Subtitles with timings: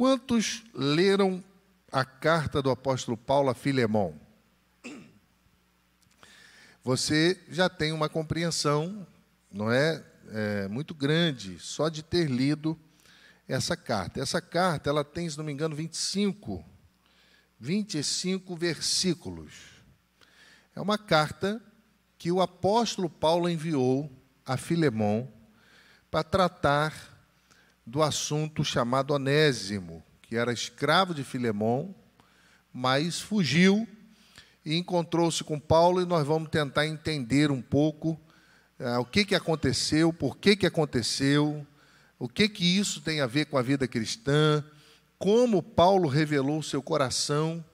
[0.00, 1.44] Quantos leram
[1.92, 4.18] a carta do apóstolo Paulo a Filemão?
[6.82, 9.06] Você já tem uma compreensão,
[9.52, 12.80] não é, é muito grande, só de ter lido
[13.46, 14.22] essa carta.
[14.22, 16.64] Essa carta, ela tem, se não me engano, 25,
[17.58, 19.52] 25 versículos.
[20.74, 21.62] É uma carta
[22.16, 24.10] que o apóstolo Paulo enviou
[24.46, 25.30] a Filemão
[26.10, 27.19] para tratar
[27.90, 31.92] do assunto chamado Onésimo, que era escravo de Filemão,
[32.72, 33.84] mas fugiu
[34.64, 38.10] e encontrou-se com Paulo e nós vamos tentar entender um pouco
[38.78, 41.66] uh, o que, que aconteceu, por que, que aconteceu,
[42.16, 44.64] o que, que isso tem a ver com a vida cristã,
[45.18, 47.64] como Paulo revelou seu coração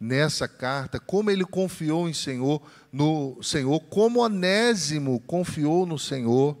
[0.00, 2.60] nessa carta, como ele confiou em Senhor,
[2.92, 6.58] no Senhor, como Onésimo confiou no Senhor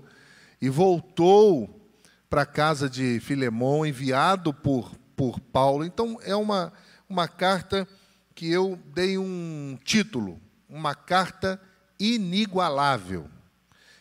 [0.60, 1.81] e voltou
[2.32, 5.84] para a casa de Filemão, enviado por, por Paulo.
[5.84, 6.72] Então, é uma,
[7.06, 7.86] uma carta
[8.34, 11.60] que eu dei um título, uma carta
[12.00, 13.28] inigualável.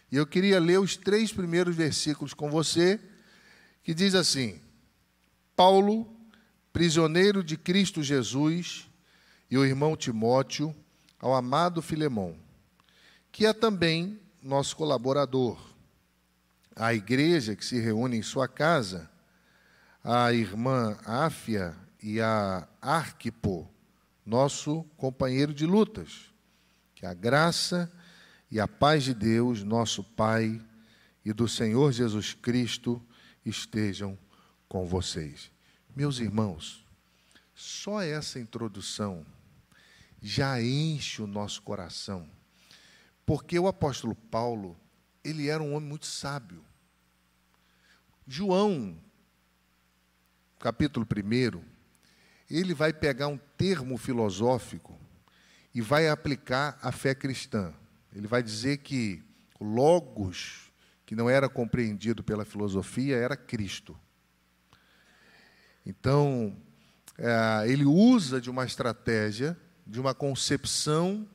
[0.10, 3.02] E eu queria ler os três primeiros versículos com você,
[3.84, 4.62] que diz assim:
[5.54, 6.10] Paulo,
[6.72, 8.88] prisioneiro de Cristo Jesus,
[9.50, 10.74] e o irmão Timóteo,
[11.20, 12.38] ao amado Filemão,
[13.30, 15.71] que é também nosso colaborador,
[16.76, 19.10] à igreja que se reúne em sua casa,
[20.04, 23.70] a irmã Áfia e a Arquipo,
[24.26, 26.32] nosso companheiro de lutas.
[26.96, 27.92] Que a graça
[28.50, 30.62] e a paz de Deus, nosso Pai,
[31.24, 33.02] e do Senhor Jesus Cristo
[33.46, 34.18] estejam
[34.68, 35.52] com vocês.
[35.96, 36.86] Meus irmãos,
[37.54, 39.26] só essa introdução
[40.22, 42.30] já enche o nosso coração,
[43.26, 44.80] porque o apóstolo Paulo,
[45.24, 46.64] ele era um homem muito sábio.
[48.28, 48.98] João,
[50.60, 51.62] capítulo 1,
[52.50, 55.00] ele vai pegar um termo filosófico
[55.74, 57.74] e vai aplicar à fé cristã.
[58.14, 59.24] Ele vai dizer que
[59.60, 60.72] o Logos,
[61.06, 63.98] que não era compreendido pela filosofia, era Cristo.
[65.86, 66.56] Então,
[67.18, 71.28] é, ele usa de uma estratégia, de uma concepção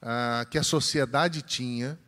[0.00, 1.98] ah, que a sociedade tinha,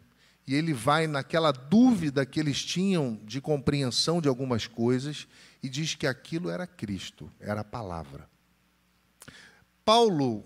[0.50, 5.28] e ele vai naquela dúvida que eles tinham de compreensão de algumas coisas,
[5.62, 8.28] e diz que aquilo era Cristo, era a palavra.
[9.84, 10.44] Paulo,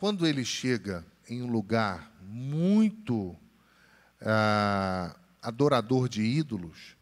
[0.00, 3.36] quando ele chega em um lugar muito
[4.22, 6.96] ah, adorador de ídolos,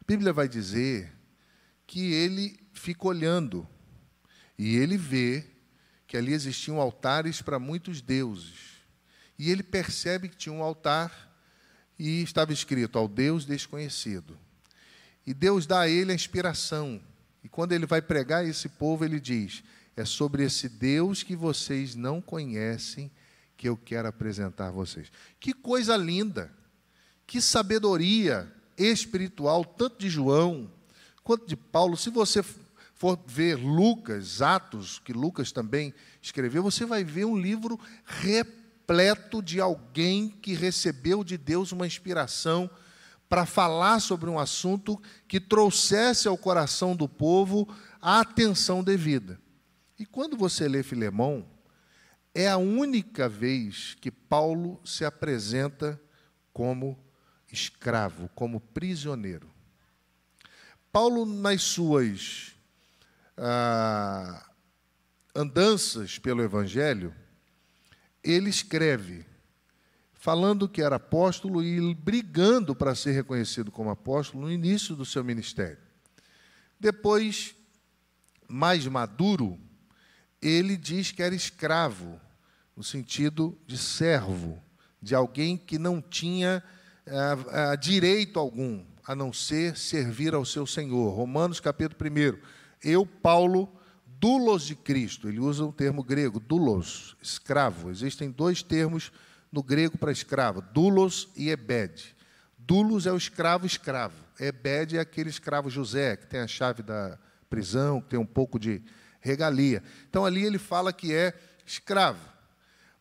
[0.00, 1.12] a Bíblia vai dizer
[1.86, 3.64] que ele fica olhando
[4.58, 5.46] e ele vê
[6.04, 8.74] que ali existiam altares para muitos deuses.
[9.38, 11.25] E ele percebe que tinha um altar
[11.98, 14.38] e estava escrito ao Deus desconhecido.
[15.26, 17.00] E Deus dá a ele a inspiração.
[17.42, 19.62] E quando ele vai pregar a esse povo, ele diz:
[19.96, 23.10] É sobre esse Deus que vocês não conhecem
[23.56, 25.10] que eu quero apresentar a vocês.
[25.40, 26.52] Que coisa linda!
[27.26, 30.70] Que sabedoria espiritual, tanto de João
[31.24, 31.96] quanto de Paulo.
[31.96, 32.44] Se você
[32.94, 35.92] for ver Lucas, Atos, que Lucas também
[36.22, 38.65] escreveu, você vai ver um livro repleto
[39.42, 42.70] de alguém que recebeu de Deus uma inspiração
[43.28, 47.68] para falar sobre um assunto que trouxesse ao coração do povo
[48.00, 49.40] a atenção devida.
[49.98, 51.46] E quando você lê Filemão,
[52.34, 56.00] é a única vez que Paulo se apresenta
[56.52, 56.98] como
[57.50, 59.50] escravo, como prisioneiro.
[60.92, 62.54] Paulo, nas suas
[63.36, 64.46] ah,
[65.34, 67.14] andanças pelo Evangelho,
[68.26, 69.24] ele escreve
[70.12, 75.22] falando que era apóstolo e brigando para ser reconhecido como apóstolo no início do seu
[75.22, 75.78] ministério.
[76.80, 77.54] Depois,
[78.48, 79.56] mais maduro,
[80.42, 82.20] ele diz que era escravo,
[82.76, 84.60] no sentido de servo,
[85.00, 86.60] de alguém que não tinha
[87.06, 91.14] é, é, direito algum, a não ser servir ao seu Senhor.
[91.14, 92.36] Romanos capítulo 1.
[92.82, 93.72] Eu, Paulo,
[94.18, 97.90] dulos de Cristo, ele usa um termo grego, dulos, escravo.
[97.90, 99.12] Existem dois termos
[99.50, 102.14] no grego para escravo, dulos e ebed.
[102.58, 104.16] Dulos é o escravo escravo.
[104.38, 107.18] Ebed é aquele escravo José, que tem a chave da
[107.48, 108.82] prisão, que tem um pouco de
[109.20, 109.82] regalia.
[110.08, 111.32] Então ali ele fala que é
[111.64, 112.20] escravo.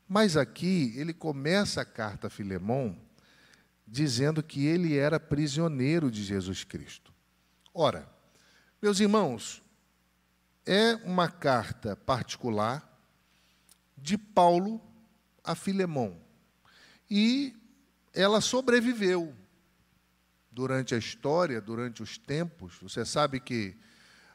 [0.07, 2.95] Mas aqui ele começa a carta a Filemão
[3.87, 7.13] dizendo que ele era prisioneiro de Jesus Cristo.
[7.73, 8.07] Ora,
[8.81, 9.61] meus irmãos,
[10.65, 12.91] é uma carta particular
[13.97, 14.81] de Paulo
[15.43, 16.19] a Filemão.
[17.09, 17.55] E
[18.13, 19.35] ela sobreviveu
[20.51, 22.77] durante a história, durante os tempos.
[22.81, 23.77] Você sabe que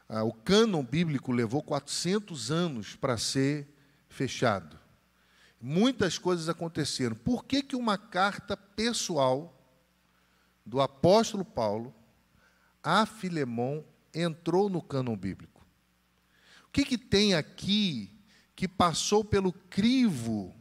[0.07, 3.67] ah, o cânon bíblico levou 400 anos para ser
[4.07, 4.79] fechado.
[5.59, 7.15] Muitas coisas aconteceram.
[7.15, 9.57] Por que, que uma carta pessoal
[10.65, 11.93] do apóstolo Paulo
[12.83, 15.50] a Filemão entrou no cânon bíblico?
[16.71, 18.09] O que, que tem aqui
[18.55, 20.55] que passou pelo crivo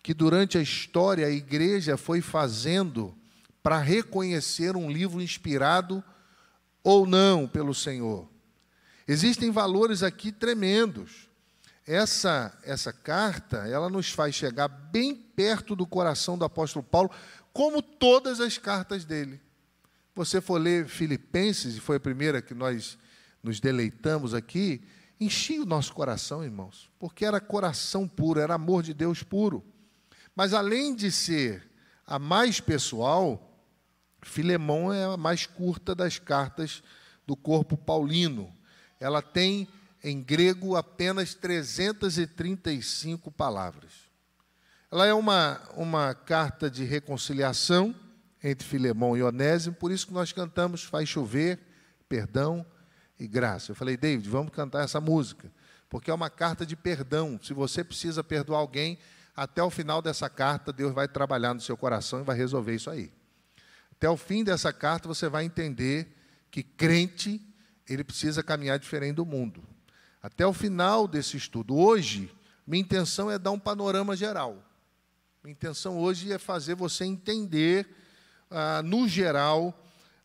[0.00, 3.12] que durante a história a igreja foi fazendo
[3.60, 6.02] para reconhecer um livro inspirado
[6.84, 8.30] ou não pelo Senhor?
[9.08, 11.28] Existem valores aqui tremendos.
[11.84, 17.10] Essa essa carta, ela nos faz chegar bem perto do coração do apóstolo Paulo,
[17.52, 19.40] como todas as cartas dele.
[20.14, 22.96] Você for ler Filipenses, e foi a primeira que nós
[23.42, 24.80] nos deleitamos aqui,
[25.24, 29.64] enchia o nosso coração, irmãos, porque era coração puro, era amor de Deus puro.
[30.34, 31.68] Mas além de ser
[32.06, 33.48] a mais pessoal,
[34.22, 36.82] Filemão é a mais curta das cartas
[37.26, 38.54] do corpo paulino.
[38.98, 39.68] Ela tem
[40.02, 43.92] em grego apenas 335 palavras.
[44.90, 47.94] Ela é uma, uma carta de reconciliação
[48.42, 51.60] entre Filemão e Onésimo, por isso que nós cantamos Faz chover,
[52.08, 52.66] perdão
[53.22, 53.72] e graça.
[53.72, 55.50] Eu falei, David, vamos cantar essa música,
[55.88, 57.38] porque é uma carta de perdão.
[57.42, 58.98] Se você precisa perdoar alguém,
[59.34, 62.90] até o final dessa carta, Deus vai trabalhar no seu coração e vai resolver isso
[62.90, 63.12] aí.
[63.92, 66.16] Até o fim dessa carta, você vai entender
[66.50, 67.40] que crente,
[67.88, 69.62] ele precisa caminhar diferente do mundo
[70.22, 71.76] até o final desse estudo.
[71.76, 72.32] Hoje,
[72.64, 74.62] minha intenção é dar um panorama geral.
[75.42, 77.88] Minha intenção hoje é fazer você entender,
[78.48, 79.76] ah, no geral,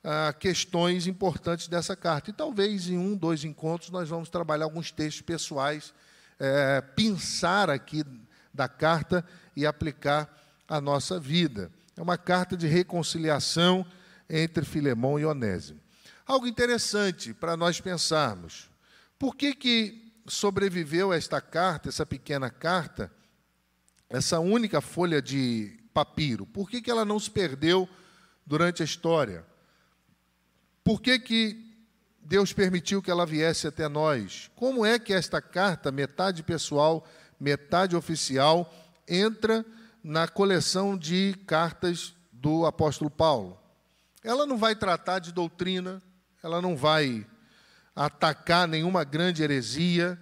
[0.10, 2.30] ah, questões importantes dessa carta.
[2.30, 5.94] E talvez em um, dois encontros nós vamos trabalhar alguns textos pessoais,
[6.40, 8.06] é, pensar aqui
[8.54, 10.34] da carta e aplicar
[10.66, 11.70] a nossa vida.
[11.98, 13.86] É uma carta de reconciliação
[14.30, 15.82] entre Filemão e Onésimo.
[16.26, 18.70] Algo interessante para nós pensarmos.
[19.20, 23.12] Por que, que sobreviveu esta carta, essa pequena carta,
[24.10, 26.46] essa única folha de papiro?
[26.46, 27.90] Por que, que ela não se perdeu
[28.46, 29.44] durante a história?
[30.88, 31.76] Por que, que
[32.22, 34.50] Deus permitiu que ela viesse até nós?
[34.56, 37.06] Como é que esta carta, metade pessoal,
[37.38, 38.74] metade oficial,
[39.06, 39.66] entra
[40.02, 43.60] na coleção de cartas do apóstolo Paulo?
[44.24, 46.02] Ela não vai tratar de doutrina,
[46.42, 47.28] ela não vai
[47.94, 50.18] atacar nenhuma grande heresia,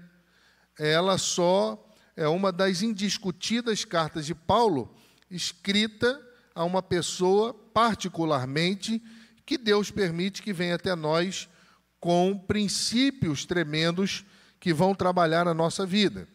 [0.79, 1.79] ela só
[2.15, 4.91] é uma das indiscutidas cartas de Paulo,
[5.29, 6.19] escrita
[6.55, 8.99] a uma pessoa particularmente
[9.45, 11.47] que Deus permite que venha até nós
[11.99, 14.25] com princípios tremendos
[14.59, 16.27] que vão trabalhar a nossa vida.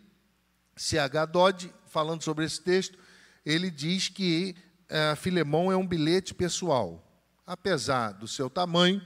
[0.77, 1.27] C.H.
[1.27, 2.99] Dodd, falando sobre esse texto,
[3.45, 4.55] ele diz que
[4.89, 7.07] é, Filemão é um bilhete pessoal.
[7.47, 9.03] Apesar do seu tamanho,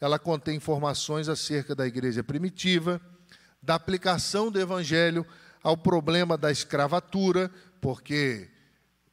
[0.00, 3.00] ela contém informações acerca da igreja primitiva,
[3.62, 5.26] da aplicação do evangelho
[5.62, 7.50] ao problema da escravatura,
[7.80, 8.50] porque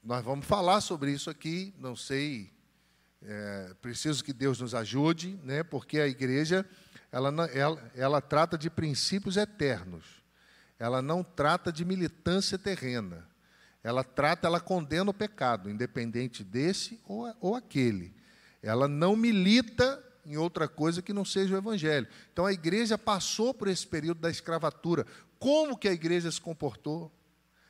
[0.03, 2.51] nós vamos falar sobre isso aqui, não sei,
[3.21, 6.65] é, preciso que Deus nos ajude, né, porque a igreja
[7.11, 10.05] ela, ela, ela trata de princípios eternos,
[10.77, 13.27] ela não trata de militância terrena,
[13.83, 18.13] ela trata, ela condena o pecado, independente desse ou, ou aquele.
[18.61, 22.07] Ela não milita em outra coisa que não seja o evangelho.
[22.31, 25.05] Então a igreja passou por esse período da escravatura.
[25.39, 27.11] Como que a igreja se comportou?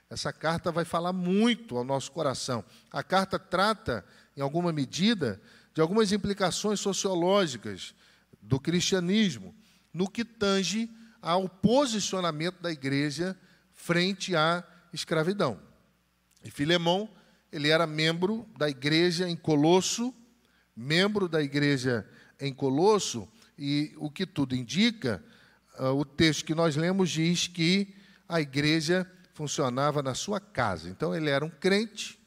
[0.09, 2.65] Essa carta vai falar muito ao nosso coração.
[2.91, 4.03] A carta trata,
[4.39, 5.41] em alguma medida,
[5.73, 7.93] de algumas implicações sociológicas
[8.41, 9.53] do cristianismo,
[9.93, 10.89] no que tange
[11.21, 13.37] ao posicionamento da igreja
[13.73, 15.59] frente à escravidão.
[16.41, 17.09] E Filemão,
[17.51, 20.15] ele era membro da igreja em Colosso,
[20.73, 22.07] membro da igreja
[22.39, 23.27] em Colosso,
[23.57, 25.21] e o que tudo indica,
[25.77, 27.93] uh, o texto que nós lemos diz que
[28.25, 30.89] a igreja funcionava na sua casa.
[30.89, 32.18] Então, ele era um crente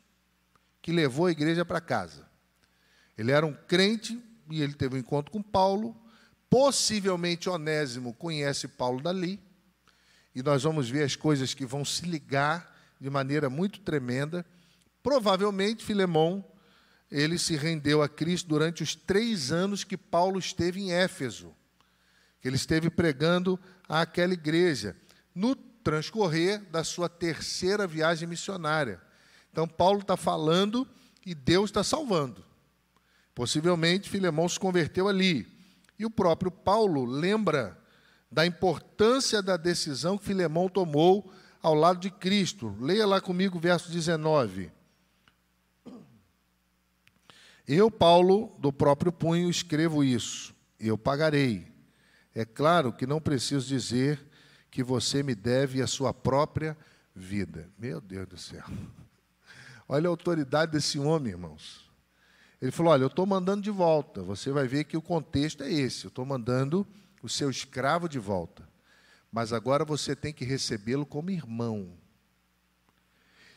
[0.82, 2.28] que levou a igreja para casa.
[3.16, 4.20] Ele era um crente
[4.50, 5.96] e ele teve um encontro com Paulo.
[6.50, 9.40] Possivelmente Onésimo conhece Paulo dali.
[10.34, 14.44] E nós vamos ver as coisas que vão se ligar de maneira muito tremenda.
[15.02, 16.44] Provavelmente Filemão
[17.12, 21.54] ele se rendeu a Cristo durante os três anos que Paulo esteve em Éfeso,
[22.40, 24.96] que ele esteve pregando àquela igreja,
[25.34, 28.98] no transcorrer da sua terceira viagem missionária.
[29.52, 30.88] Então, Paulo está falando
[31.24, 32.42] e Deus está salvando.
[33.34, 35.46] Possivelmente, Filemão se converteu ali.
[35.98, 37.78] E o próprio Paulo lembra
[38.30, 41.30] da importância da decisão que Filemão tomou
[41.62, 42.74] ao lado de Cristo.
[42.80, 44.72] Leia lá comigo o verso 19.
[47.68, 50.54] Eu, Paulo, do próprio punho, escrevo isso.
[50.80, 51.70] Eu pagarei.
[52.34, 54.20] É claro que não preciso dizer
[54.70, 56.76] que você me deve a sua própria
[57.14, 57.70] vida.
[57.78, 58.64] Meu Deus do céu.
[59.88, 61.90] Olha a autoridade desse homem, irmãos.
[62.60, 64.22] Ele falou: Olha, eu estou mandando de volta.
[64.22, 66.04] Você vai ver que o contexto é esse.
[66.04, 66.86] Eu estou mandando
[67.22, 68.68] o seu escravo de volta.
[69.30, 71.96] Mas agora você tem que recebê-lo como irmão.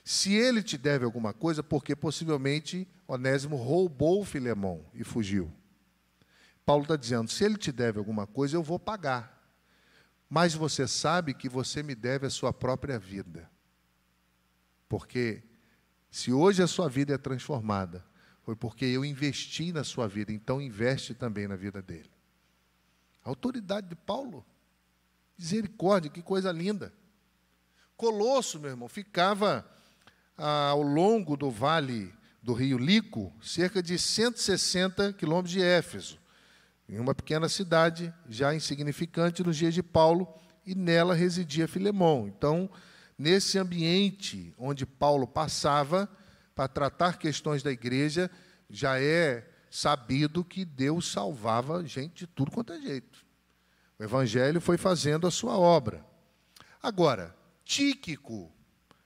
[0.04, 5.52] Se ele te deve alguma coisa, porque possivelmente Onésimo roubou Filemão e fugiu.
[6.66, 9.36] Paulo está dizendo: se ele te deve alguma coisa, eu vou pagar.
[10.28, 13.50] Mas você sabe que você me deve a sua própria vida.
[14.90, 15.44] Porque
[16.16, 18.02] se hoje a sua vida é transformada,
[18.42, 22.10] foi porque eu investi na sua vida, então investe também na vida dele.
[23.22, 24.46] A autoridade de Paulo.
[25.38, 26.94] Misericórdia, que coisa linda.
[27.98, 29.70] Colosso, meu irmão, ficava
[30.38, 36.18] ah, ao longo do vale do rio Lico, cerca de 160 quilômetros de Éfeso,
[36.88, 40.34] em uma pequena cidade já insignificante nos dias de Paulo,
[40.66, 42.26] e nela residia Filemão.
[42.26, 42.70] Então,
[43.18, 46.10] nesse ambiente onde Paulo passava
[46.54, 48.30] para tratar questões da igreja,
[48.70, 53.26] já é sabido que Deus salvava gente de tudo quanto é jeito.
[54.00, 56.06] O evangelho foi fazendo a sua obra.
[56.82, 58.52] Agora, Tíquico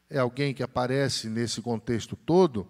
[0.09, 2.67] é alguém que aparece nesse contexto todo,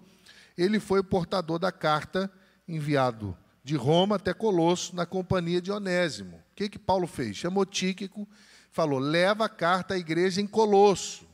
[0.57, 2.31] ele foi o portador da carta
[2.67, 6.37] enviado de Roma até Colosso na companhia de Onésimo.
[6.37, 7.37] O que que Paulo fez?
[7.37, 8.27] Chamou Tíquico,
[8.71, 11.28] falou: "Leva a carta à igreja em Colosso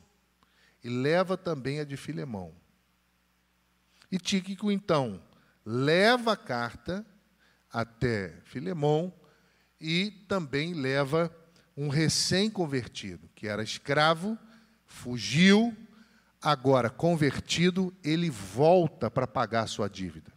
[0.86, 2.54] e leva também a de Filemão".
[4.10, 5.20] E Tíquico então
[5.64, 7.04] leva a carta
[7.72, 9.12] até Filemão
[9.80, 11.34] e também leva
[11.76, 14.38] um recém-convertido, que era escravo,
[14.86, 15.76] fugiu,
[16.40, 20.32] agora convertido, ele volta para pagar sua dívida.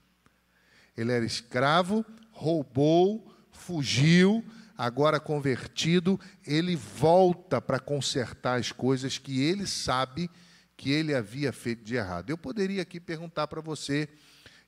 [0.98, 4.44] Ele era escravo, roubou, fugiu,
[4.80, 6.18] agora convertido,
[6.48, 10.32] ele volta para consertar as coisas que ele sabe
[10.78, 12.30] que ele havia feito de errado.
[12.30, 14.08] Eu poderia aqui perguntar para você: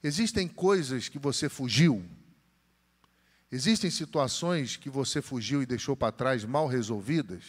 [0.04, 2.06] existem coisas que você fugiu?
[3.50, 7.44] Existem situações que você fugiu e deixou para trás mal resolvidas?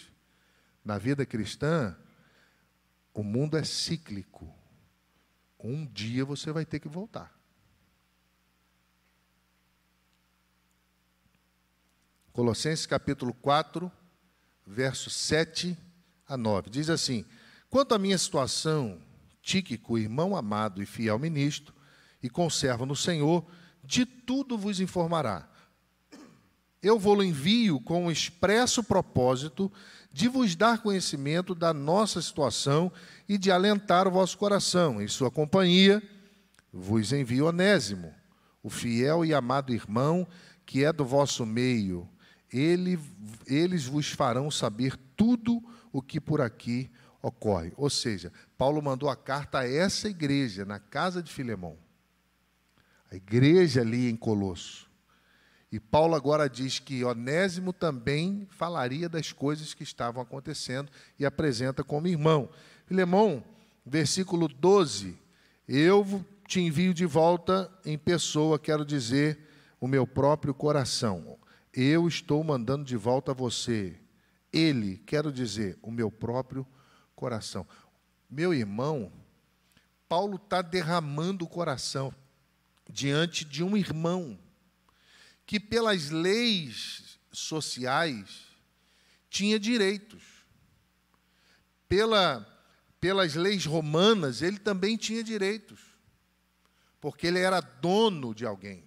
[0.85, 1.97] Na vida cristã,
[3.13, 4.49] o mundo é cíclico.
[5.59, 7.37] Um dia você vai ter que voltar.
[12.33, 13.91] Colossenses capítulo 4,
[14.67, 15.77] versos 7
[16.27, 16.71] a 9.
[16.71, 17.25] Diz assim:
[17.69, 19.01] Quanto à minha situação,
[19.43, 21.75] Tíquico, irmão amado e fiel ministro,
[22.23, 23.45] e conservo no Senhor,
[23.83, 25.53] de tudo vos informará
[26.83, 29.71] eu vou-lo envio com o expresso propósito
[30.13, 32.91] de vos dar conhecimento da nossa situação
[33.29, 35.01] e de alentar o vosso coração.
[35.01, 36.03] Em sua companhia,
[36.73, 38.13] vos envio Onésimo,
[38.63, 40.27] o fiel e amado irmão
[40.67, 42.09] que é do vosso meio.
[42.53, 42.99] Ele,
[43.47, 46.91] eles vos farão saber tudo o que por aqui
[47.23, 47.73] ocorre.
[47.77, 51.79] Ou seja, Paulo mandou a carta a essa igreja, na casa de Filemão.
[53.11, 54.91] A igreja ali em Colosso.
[55.71, 61.83] E Paulo agora diz que Onésimo também falaria das coisas que estavam acontecendo e apresenta
[61.83, 62.51] como irmão.
[62.85, 63.43] Filemão,
[63.87, 65.19] versículo 12:
[65.67, 69.49] Eu te envio de volta em pessoa, quero dizer,
[69.81, 71.39] o meu próprio coração.
[71.73, 73.99] Eu estou mandando de volta a você.
[74.53, 76.67] Ele, quero dizer, o meu próprio
[77.15, 77.67] coração.
[78.29, 79.13] Meu irmão,
[80.09, 82.15] Paulo está derramando o coração
[82.91, 84.39] diante de um irmão
[85.47, 88.47] que, pelas leis sociais,
[89.31, 90.23] tinha direitos.
[91.89, 92.47] Pela,
[93.01, 95.81] pelas leis romanas, ele também tinha direitos,
[97.01, 98.87] porque ele era dono de alguém.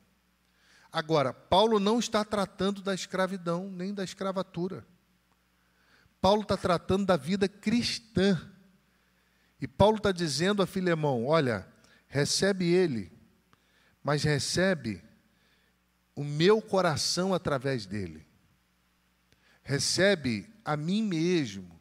[0.95, 4.87] Agora, Paulo não está tratando da escravidão nem da escravatura.
[6.21, 8.49] Paulo está tratando da vida cristã.
[9.59, 11.67] E Paulo está dizendo a Filemão: olha,
[12.07, 13.11] recebe ele,
[14.01, 15.03] mas recebe
[16.15, 18.25] o meu coração através dele.
[19.63, 21.77] Recebe a mim mesmo,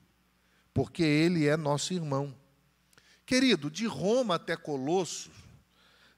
[0.73, 2.37] porque ele é nosso irmão.
[3.25, 5.31] Querido, de Roma até Colossos,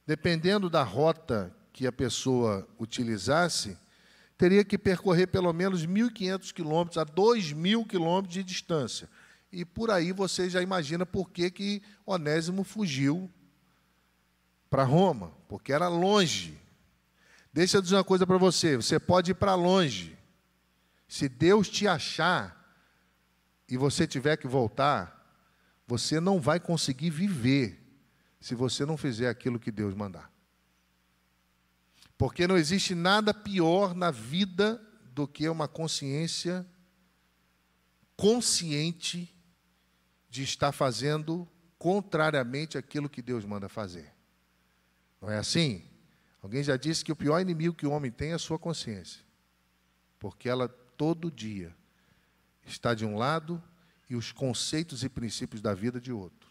[0.06, 3.76] dependendo da rota que a pessoa utilizasse,
[4.38, 9.11] teria que percorrer pelo menos 1.500 quilômetros a 2.000 quilômetros de distância.
[9.52, 13.30] E por aí você já imagina por que, que Onésimo fugiu
[14.71, 16.59] para Roma, porque era longe.
[17.52, 20.16] Deixa eu dizer uma coisa para você: você pode ir para longe.
[21.06, 22.75] Se Deus te achar
[23.68, 25.30] e você tiver que voltar,
[25.87, 27.78] você não vai conseguir viver
[28.40, 30.35] se você não fizer aquilo que Deus mandar.
[32.18, 34.80] Porque não existe nada pior na vida
[35.12, 36.66] do que uma consciência
[38.16, 39.35] consciente
[40.30, 44.12] de estar fazendo contrariamente aquilo que Deus manda fazer.
[45.20, 45.85] Não é assim?
[46.42, 49.23] Alguém já disse que o pior inimigo que o homem tem é a sua consciência.
[50.18, 51.75] Porque ela todo dia
[52.64, 53.62] está de um lado
[54.08, 56.49] e os conceitos e princípios da vida de outro.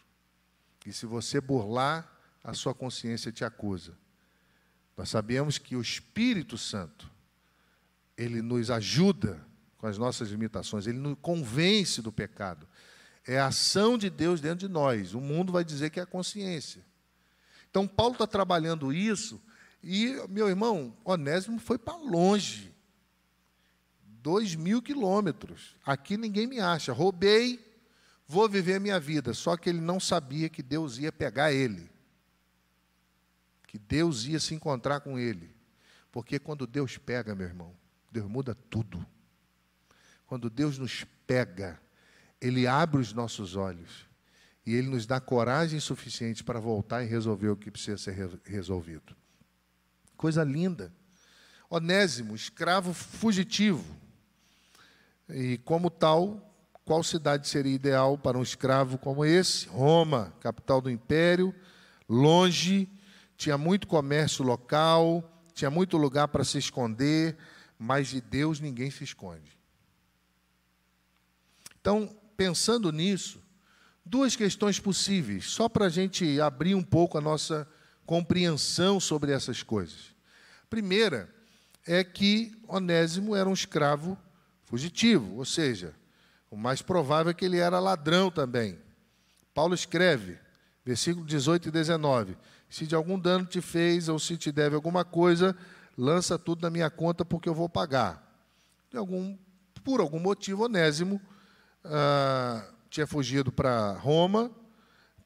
[0.84, 2.12] E se você burlar,
[2.44, 3.98] a sua consciência te acusa.
[4.96, 7.10] Nós sabemos que o Espírito Santo,
[8.16, 9.44] ele nos ajuda
[9.76, 12.66] com as nossas limitações, ele nos convence do pecado.
[13.26, 15.12] É a ação de Deus dentro de nós.
[15.12, 16.82] O mundo vai dizer que é a consciência.
[17.68, 19.42] Então, Paulo está trabalhando isso,
[19.82, 22.74] e, meu irmão, Onésimo foi para longe.
[24.02, 25.76] Dois mil quilômetros.
[25.84, 26.92] Aqui ninguém me acha.
[26.92, 27.64] Roubei,
[28.26, 29.32] vou viver a minha vida.
[29.34, 31.88] Só que ele não sabia que Deus ia pegar ele.
[33.76, 35.54] Que Deus ia se encontrar com ele.
[36.10, 37.74] Porque quando Deus pega, meu irmão,
[38.10, 39.04] Deus muda tudo.
[40.26, 41.78] Quando Deus nos pega,
[42.40, 44.06] Ele abre os nossos olhos
[44.64, 48.14] e Ele nos dá coragem suficiente para voltar e resolver o que precisa ser
[48.44, 49.14] resolvido.
[50.16, 50.90] Coisa linda.
[51.68, 53.84] Onésimo, escravo fugitivo.
[55.28, 56.50] E como tal,
[56.82, 59.68] qual cidade seria ideal para um escravo como esse?
[59.68, 61.54] Roma, capital do império,
[62.08, 62.88] longe,
[63.36, 67.36] tinha muito comércio local, tinha muito lugar para se esconder,
[67.78, 69.56] mas de Deus ninguém se esconde.
[71.80, 73.40] Então, pensando nisso,
[74.04, 77.68] duas questões possíveis, só para a gente abrir um pouco a nossa
[78.04, 80.14] compreensão sobre essas coisas.
[80.70, 81.32] Primeira
[81.86, 84.18] é que Onésimo era um escravo
[84.64, 85.94] fugitivo, ou seja,
[86.50, 88.78] o mais provável é que ele era ladrão também.
[89.54, 90.38] Paulo escreve,
[90.84, 92.36] versículo 18 e 19:
[92.76, 95.56] Se de algum dano te fez ou se te deve alguma coisa,
[95.96, 98.22] lança tudo na minha conta porque eu vou pagar.
[98.94, 99.34] Algum,
[99.82, 101.18] por algum motivo, Onésimo
[101.82, 104.50] ah, tinha fugido para Roma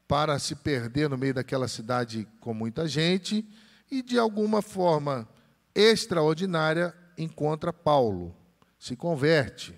[0.07, 3.45] para se perder no meio daquela cidade com muita gente
[3.91, 5.27] e, de alguma forma
[5.75, 8.33] extraordinária, encontra Paulo,
[8.79, 9.77] se converte.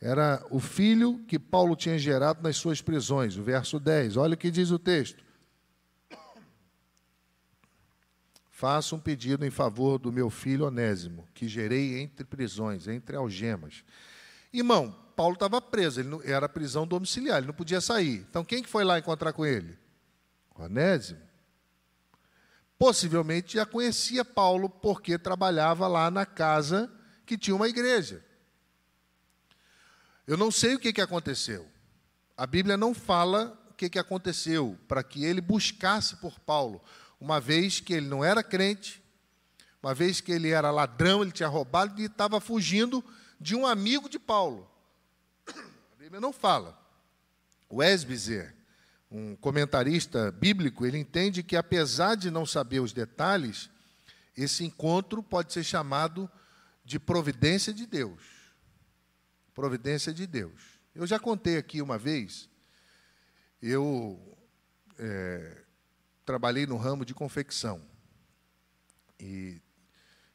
[0.00, 4.16] Era o filho que Paulo tinha gerado nas suas prisões, o verso 10.
[4.16, 5.29] Olha o que diz o texto.
[8.60, 13.82] Faço um pedido em favor do meu filho Onésimo, que gerei entre prisões, entre algemas.
[14.52, 18.26] Irmão, Paulo estava preso, ele não, era prisão domiciliar, ele não podia sair.
[18.28, 19.78] Então quem que foi lá encontrar com ele?
[20.54, 21.22] Onésimo.
[22.78, 26.92] Possivelmente já conhecia Paulo porque trabalhava lá na casa
[27.24, 28.22] que tinha uma igreja.
[30.26, 31.66] Eu não sei o que, que aconteceu.
[32.36, 36.82] A Bíblia não fala o que, que aconteceu para que ele buscasse por Paulo,
[37.20, 39.02] uma vez que ele não era crente,
[39.82, 43.04] uma vez que ele era ladrão, ele tinha roubado e estava fugindo
[43.40, 44.70] de um amigo de Paulo.
[46.10, 46.76] Bíblia não fala.
[47.68, 48.52] O Esbizer,
[49.08, 53.70] um comentarista bíblico, ele entende que, apesar de não saber os detalhes,
[54.36, 56.28] esse encontro pode ser chamado
[56.84, 58.22] de providência de Deus.
[59.54, 60.80] Providência de Deus.
[60.94, 62.48] Eu já contei aqui uma vez,
[63.62, 64.18] eu
[64.98, 65.59] é,
[66.30, 67.82] trabalhei no ramo de confecção
[69.18, 69.60] e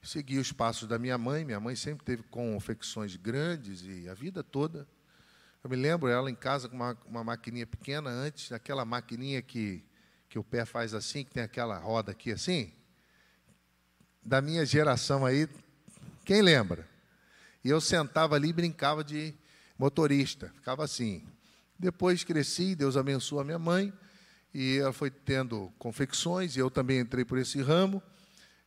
[0.04, 1.46] segui os passos da minha mãe.
[1.46, 4.86] Minha mãe sempre teve confecções grandes e a vida toda.
[5.64, 9.86] Eu me lembro ela em casa com uma, uma maquininha pequena antes, aquela maquininha que,
[10.28, 12.74] que o pé faz assim, que tem aquela roda aqui assim.
[14.22, 15.48] Da minha geração aí,
[16.26, 16.86] quem lembra?
[17.64, 19.34] E eu sentava ali e brincava de
[19.80, 21.26] motorista, ficava assim.
[21.80, 23.94] Depois cresci, Deus abençoou a minha mãe,
[24.58, 28.02] e ela foi tendo confecções, e eu também entrei por esse ramo,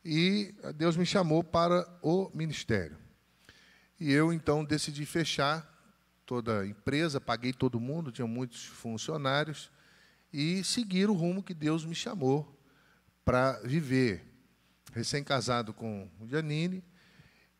[0.05, 2.95] e Deus me chamou para o ministério.
[3.99, 5.67] E eu então decidi fechar
[6.27, 9.71] toda a empresa, paguei todo mundo, tinha muitos funcionários,
[10.31, 12.55] e seguir o rumo que Deus me chamou
[13.25, 14.23] para viver.
[14.93, 16.83] Recém-casado com Janine,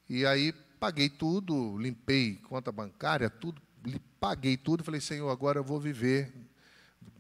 [0.08, 3.60] e aí paguei tudo, limpei conta bancária, tudo,
[4.20, 6.32] paguei tudo, falei, Senhor, agora eu vou viver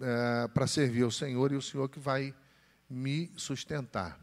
[0.01, 2.33] é, para servir ao Senhor e o Senhor que vai
[2.89, 4.19] me sustentar.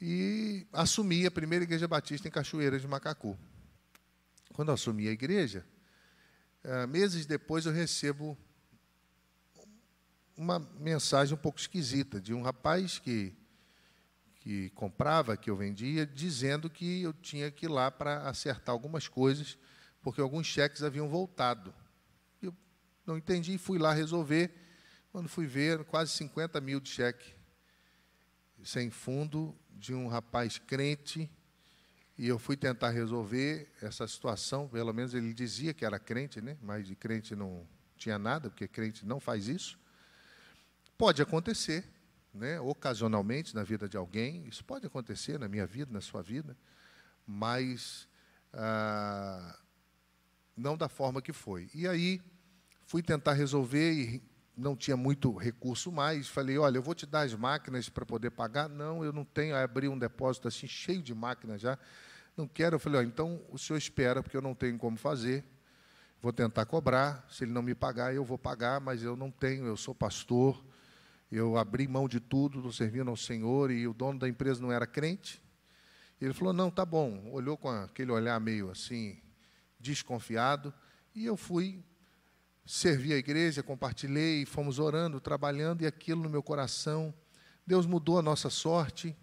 [0.00, 3.36] E assumi a primeira igreja batista em Cachoeira de Macacu.
[4.52, 5.66] Quando assumi a igreja,
[6.62, 8.36] é, meses depois eu recebo
[10.36, 13.34] uma mensagem um pouco esquisita de um rapaz que,
[14.36, 19.08] que comprava, que eu vendia, dizendo que eu tinha que ir lá para acertar algumas
[19.08, 19.58] coisas,
[20.00, 21.74] porque alguns cheques haviam voltado.
[23.08, 24.54] Não entendi e fui lá resolver.
[25.10, 27.34] Quando fui ver, quase 50 mil de cheque
[28.62, 31.30] sem fundo, de um rapaz crente,
[32.18, 36.58] E eu fui tentar resolver essa situação, pelo menos ele dizia que era crente, né?
[36.60, 37.66] mas de crente não
[37.96, 39.78] tinha nada, porque crente não faz isso.
[40.98, 41.88] Pode acontecer,
[42.34, 42.60] né?
[42.60, 46.58] ocasionalmente na vida de alguém, isso pode acontecer na minha vida, na sua vida,
[47.24, 48.08] mas
[48.52, 49.56] ah,
[50.56, 51.70] não da forma que foi.
[51.72, 52.20] E aí
[52.88, 54.22] fui tentar resolver e
[54.56, 56.26] não tinha muito recurso mais.
[56.26, 58.66] Falei, olha, eu vou te dar as máquinas para poder pagar.
[58.66, 59.54] Não, eu não tenho.
[59.54, 61.78] Aí abri um depósito assim, cheio de máquinas já.
[62.34, 62.76] Não quero.
[62.76, 65.44] Eu falei, então o senhor espera, porque eu não tenho como fazer.
[66.22, 67.26] Vou tentar cobrar.
[67.28, 69.66] Se ele não me pagar, eu vou pagar, mas eu não tenho.
[69.66, 70.64] Eu sou pastor.
[71.30, 74.72] Eu abri mão de tudo, estou servindo ao Senhor, e o dono da empresa não
[74.72, 75.42] era crente.
[76.18, 77.30] Ele falou, não, tá bom.
[77.32, 79.20] Olhou com aquele olhar meio assim,
[79.78, 80.72] desconfiado.
[81.14, 81.84] E eu fui
[82.68, 87.14] servi a igreja, compartilhei, fomos orando, trabalhando, e aquilo no meu coração.
[87.66, 89.16] Deus mudou a nossa sorte,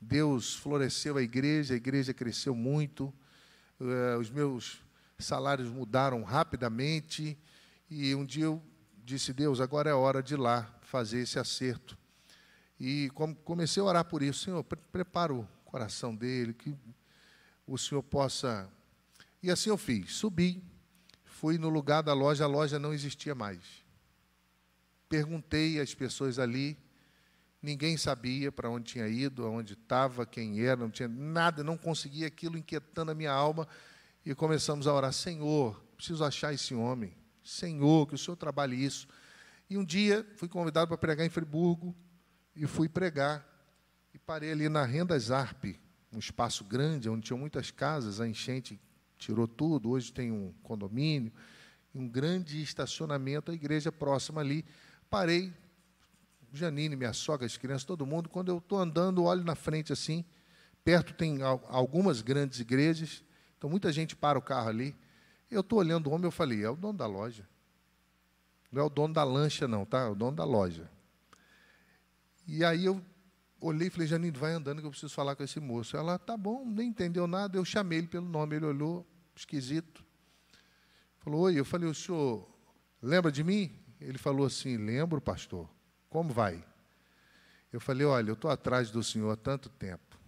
[0.00, 3.14] Deus floresceu a igreja, a igreja cresceu muito,
[3.78, 4.82] uh, os meus
[5.20, 7.38] salários mudaram rapidamente,
[7.88, 8.60] e um dia eu
[9.04, 11.96] disse: Deus, agora é hora de ir lá fazer esse acerto.
[12.78, 13.08] E
[13.44, 16.74] comecei a orar por isso, Senhor, prepara o coração dele, que
[17.68, 18.68] o Senhor possa.
[19.40, 20.60] E assim eu fiz, subi,
[21.44, 23.60] Fui no lugar da loja, a loja não existia mais.
[25.10, 26.74] Perguntei às pessoas ali,
[27.60, 32.28] ninguém sabia para onde tinha ido, aonde estava, quem era, não tinha nada, não conseguia
[32.28, 33.68] aquilo inquietando a minha alma.
[34.24, 37.14] E começamos a orar: Senhor, preciso achar esse homem.
[37.42, 39.06] Senhor, que o Senhor trabalhe isso.
[39.68, 41.94] E um dia fui convidado para pregar em Friburgo
[42.56, 43.46] e fui pregar.
[44.14, 45.62] E parei ali na Renda Zarp,
[46.10, 48.80] um espaço grande, onde tinham muitas casas, a enchente
[49.18, 51.32] tirou tudo, hoje tem um condomínio,
[51.94, 54.64] um grande estacionamento, a igreja próxima ali.
[55.08, 55.52] Parei,
[56.52, 60.24] Janine, minha sogra, as crianças, todo mundo, quando eu estou andando, olho na frente assim,
[60.84, 63.24] perto tem algumas grandes igrejas,
[63.56, 64.94] então muita gente para o carro ali.
[65.50, 67.48] Eu estou olhando o homem, eu falei, é o dono da loja.
[68.70, 70.00] Não é o dono da lancha, não, tá?
[70.00, 70.90] É o dono da loja.
[72.46, 73.00] E aí eu
[73.64, 75.96] olhei e falei, Janine, vai andando que eu preciso falar com esse moço.
[75.96, 77.56] Ela, tá bom, nem entendeu nada.
[77.56, 80.04] Eu chamei ele pelo nome, ele olhou, esquisito.
[81.18, 82.46] Falou, oi, eu falei, o senhor
[83.00, 83.72] lembra de mim?
[84.00, 85.68] Ele falou assim, lembro, pastor.
[86.10, 86.64] Como vai?
[87.72, 90.18] Eu falei, olha, eu estou atrás do senhor há tanto tempo.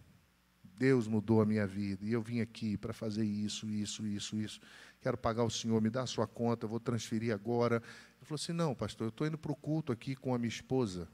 [0.79, 4.61] Deus mudou a minha vida e eu vim aqui para fazer isso, isso, isso, isso.
[5.01, 7.77] Quero pagar o senhor, me dá a sua conta, vou transferir agora.
[7.77, 10.49] Ele falou assim: não, pastor, eu estou indo para o culto aqui com a minha
[10.49, 11.09] esposa.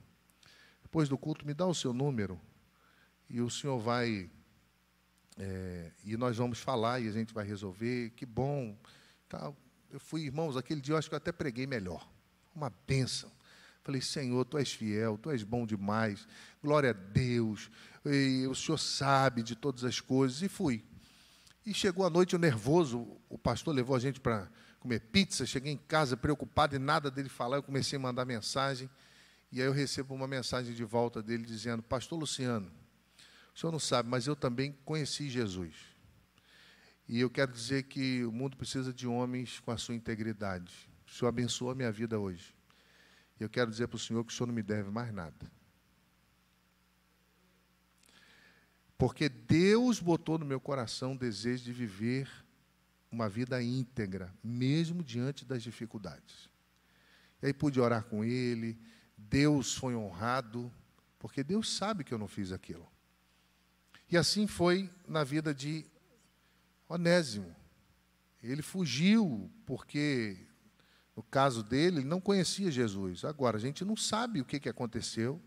[0.92, 2.38] Depois do culto, me dá o seu número
[3.26, 4.30] e o senhor vai
[5.38, 8.10] é, e nós vamos falar e a gente vai resolver.
[8.10, 8.76] Que bom.
[9.26, 9.56] Tal.
[9.90, 12.06] Eu fui, irmãos, aquele dia eu acho que eu até preguei melhor.
[12.54, 13.32] Uma bênção.
[13.82, 16.28] Falei, Senhor, tu és fiel, tu és bom demais,
[16.62, 17.70] glória a Deus,
[18.04, 20.42] e o Senhor sabe de todas as coisas.
[20.42, 20.84] E fui.
[21.64, 24.46] E chegou a noite, eu nervoso, o pastor levou a gente para
[24.78, 25.46] comer pizza.
[25.46, 27.56] Cheguei em casa preocupado e nada dele falar.
[27.56, 28.90] Eu comecei a mandar mensagem.
[29.52, 32.72] E aí eu recebo uma mensagem de volta dele dizendo: Pastor Luciano,
[33.54, 35.74] o senhor não sabe, mas eu também conheci Jesus.
[37.06, 40.90] E eu quero dizer que o mundo precisa de homens com a sua integridade.
[41.06, 42.54] O senhor abençoou a minha vida hoje.
[43.38, 45.52] E eu quero dizer para o senhor que o senhor não me deve mais nada.
[48.96, 52.30] Porque Deus botou no meu coração o desejo de viver
[53.10, 56.48] uma vida íntegra, mesmo diante das dificuldades.
[57.42, 58.78] E aí pude orar com ele,
[59.28, 60.72] Deus foi honrado,
[61.18, 62.86] porque Deus sabe que eu não fiz aquilo.
[64.10, 65.86] E assim foi na vida de
[66.88, 67.54] Onésimo.
[68.42, 70.36] Ele fugiu porque,
[71.16, 73.24] no caso dele, ele não conhecia Jesus.
[73.24, 75.40] Agora, a gente não sabe o que, que aconteceu,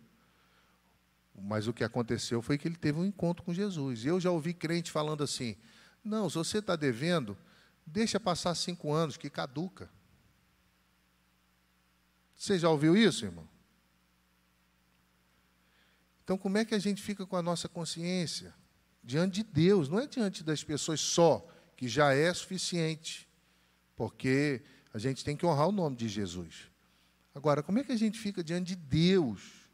[1.40, 4.04] mas o que aconteceu foi que ele teve um encontro com Jesus.
[4.04, 5.56] E eu já ouvi crente falando assim:
[6.04, 7.38] não, se você está devendo,
[7.86, 9.90] deixa passar cinco anos, que caduca.
[12.36, 13.48] Você já ouviu isso, irmão?
[16.26, 18.52] Então, como é que a gente fica com a nossa consciência?
[19.04, 23.30] Diante de Deus, não é diante das pessoas só, que já é suficiente,
[23.96, 26.72] porque a gente tem que honrar o nome de Jesus.
[27.36, 29.70] Agora, como é que a gente fica diante de Deus?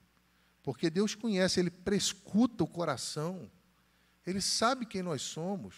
[0.61, 3.49] Porque Deus conhece, Ele prescuta o coração,
[4.27, 5.75] Ele sabe quem nós somos.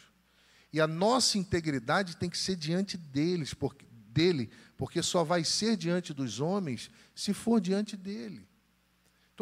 [0.72, 5.78] E a nossa integridade tem que ser diante deles, porque, dele, porque só vai ser
[5.78, 8.48] diante dos homens se for diante dele.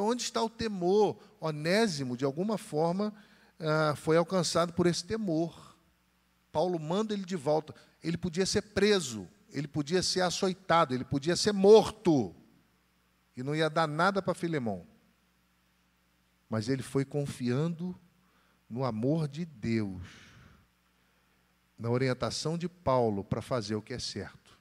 [0.01, 1.15] Então, onde está o temor?
[1.39, 3.13] Onésimo, de alguma forma,
[3.59, 5.77] ah, foi alcançado por esse temor.
[6.51, 7.75] Paulo manda ele de volta.
[8.03, 12.35] Ele podia ser preso, ele podia ser açoitado, ele podia ser morto.
[13.37, 14.87] E não ia dar nada para Filemão.
[16.49, 17.95] Mas ele foi confiando
[18.67, 20.01] no amor de Deus.
[21.77, 24.59] na orientação de Paulo para fazer o que é certo.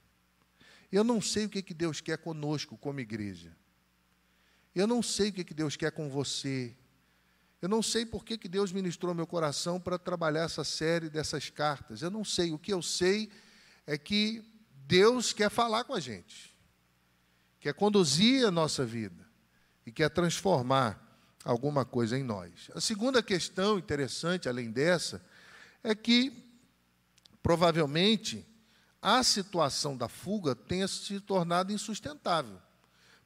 [0.91, 3.59] Eu não sei o que, que Deus quer conosco como igreja.
[4.73, 6.75] Eu não sei o que, Deus quer com você.
[7.61, 12.01] Eu não sei por que Deus ministrou meu coração para trabalhar essa série dessas cartas.
[12.01, 12.51] Eu não sei.
[12.51, 13.29] O que eu sei
[13.85, 14.43] é que
[14.87, 16.55] Deus quer falar com a gente,
[17.59, 19.25] quer conduzir a nossa vida
[19.85, 20.99] e quer transformar
[21.43, 22.69] alguma coisa em nós.
[22.75, 25.23] A segunda questão interessante, além dessa,
[25.83, 26.31] é que
[27.41, 28.45] provavelmente
[29.01, 32.59] a situação da fuga tenha se tornado insustentável,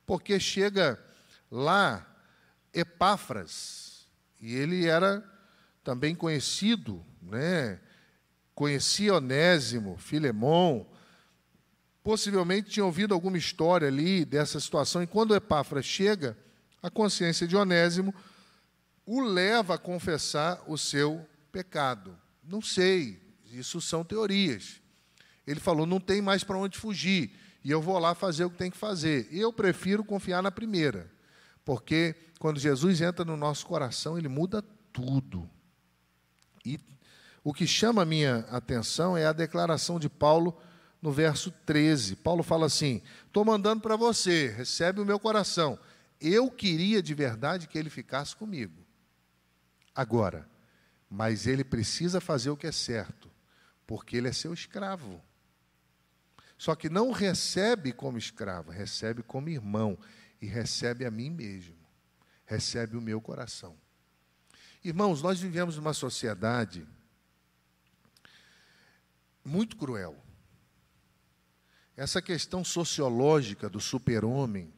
[0.06, 1.04] porque chega
[1.50, 2.06] lá
[2.74, 4.08] Epáfras,
[4.40, 5.24] e ele era
[5.84, 7.80] também conhecido, né?
[8.54, 10.88] conhecia Onésimo, Filemão,
[12.04, 16.38] possivelmente tinha ouvido alguma história ali dessa situação, e quando Epáfras chega,
[16.82, 18.14] a consciência de Onésimo
[19.06, 22.18] o leva a confessar o seu pecado.
[22.44, 24.82] Não sei, isso são teorias.
[25.46, 27.32] Ele falou: não tem mais para onde fugir,
[27.64, 29.28] e eu vou lá fazer o que tem que fazer.
[29.32, 31.12] Eu prefiro confiar na primeira,
[31.66, 34.62] porque quando Jesus entra no nosso coração, ele muda
[34.94, 35.50] tudo.
[36.64, 36.80] E
[37.44, 40.58] o que chama a minha atenção é a declaração de Paulo
[41.02, 42.16] no verso 13.
[42.18, 45.78] Paulo fala assim: estou mandando para você, recebe o meu coração.
[46.22, 48.86] Eu queria de verdade que ele ficasse comigo.
[49.94, 50.48] Agora,
[51.10, 53.30] mas ele precisa fazer o que é certo
[53.88, 55.22] porque ele é seu escravo.
[56.58, 59.98] Só que não recebe como escravo, recebe como irmão
[60.46, 61.76] e recebe a mim mesmo,
[62.46, 63.76] recebe o meu coração.
[64.84, 66.88] Irmãos, nós vivemos numa sociedade
[69.44, 70.24] muito cruel.
[71.98, 74.72] Essa questão sociológica do super-homem,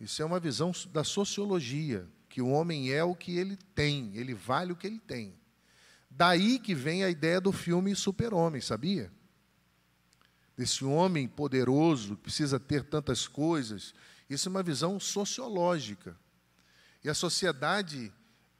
[0.00, 4.32] isso é uma visão da sociologia, que o homem é o que ele tem, ele
[4.32, 5.38] vale o que ele tem.
[6.08, 9.12] Daí que vem a ideia do filme Super-Homem, sabia?
[10.56, 13.94] Desse homem poderoso que precisa ter tantas coisas.
[14.32, 16.16] Isso é uma visão sociológica.
[17.04, 18.12] E a sociedade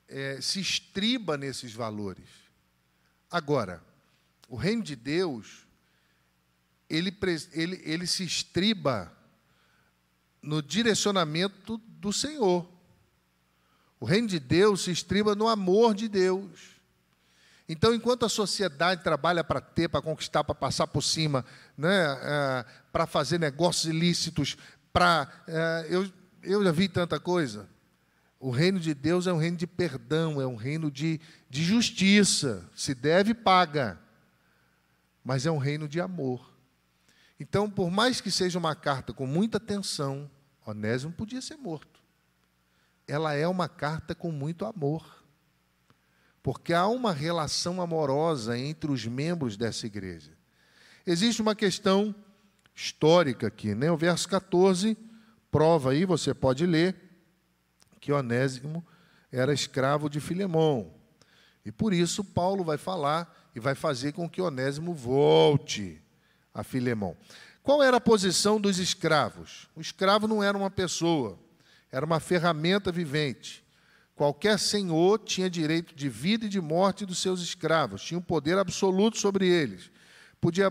[0.08, 2.28] é, se estriba nesses valores.
[3.30, 3.82] Agora,
[4.48, 5.66] o reino de Deus,
[6.90, 7.16] ele,
[7.52, 9.10] ele, ele se estriba
[10.42, 12.68] no direcionamento do Senhor.
[13.98, 16.72] O reino de Deus se estriba no amor de Deus.
[17.68, 21.42] Então, enquanto a sociedade trabalha para ter, para conquistar, para passar por cima,
[21.78, 24.58] né, é, para fazer negócios ilícitos,
[24.92, 25.30] para.
[25.46, 26.10] É, eu,
[26.42, 27.68] eu já vi tanta coisa.
[28.38, 32.68] O reino de Deus é um reino de perdão, é um reino de, de justiça.
[32.74, 33.98] Se deve, paga.
[35.24, 36.52] Mas é um reino de amor.
[37.38, 40.30] Então, por mais que seja uma carta com muita tensão,
[40.66, 42.00] Onésimo podia ser morto.
[43.06, 45.22] Ela é uma carta com muito amor
[46.42, 50.32] porque há uma relação amorosa entre os membros dessa igreja.
[51.06, 52.14] Existe uma questão
[52.74, 53.90] histórica aqui, né?
[53.90, 54.96] O verso 14
[55.50, 56.96] prova aí, você pode ler,
[58.00, 58.84] que Onésimo
[59.30, 60.92] era escravo de Filemão.
[61.64, 66.02] E por isso Paulo vai falar e vai fazer com que Onésimo volte
[66.52, 67.16] a Filemão.
[67.62, 69.68] Qual era a posição dos escravos?
[69.76, 71.38] O escravo não era uma pessoa,
[71.92, 73.62] era uma ferramenta vivente.
[74.16, 78.58] Qualquer senhor tinha direito de vida e de morte dos seus escravos, tinha um poder
[78.58, 79.90] absoluto sobre eles.
[80.40, 80.70] Podia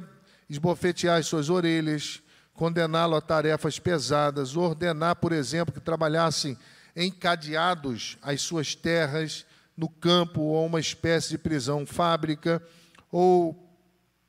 [0.51, 2.21] esbofetear as suas orelhas,
[2.53, 6.57] condená-lo a tarefas pesadas, ordenar, por exemplo, que trabalhassem
[6.93, 9.45] encadeados às suas terras,
[9.77, 12.61] no campo ou uma espécie de prisão fábrica,
[13.09, 13.65] ou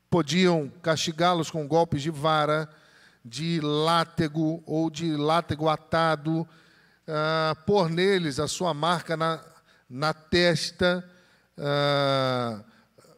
[0.09, 2.69] podiam castigá-los com golpes de vara,
[3.23, 6.47] de látego ou de látego atado,
[7.05, 9.43] ah, pôr neles a sua marca na,
[9.89, 11.03] na testa,
[11.57, 12.63] ah,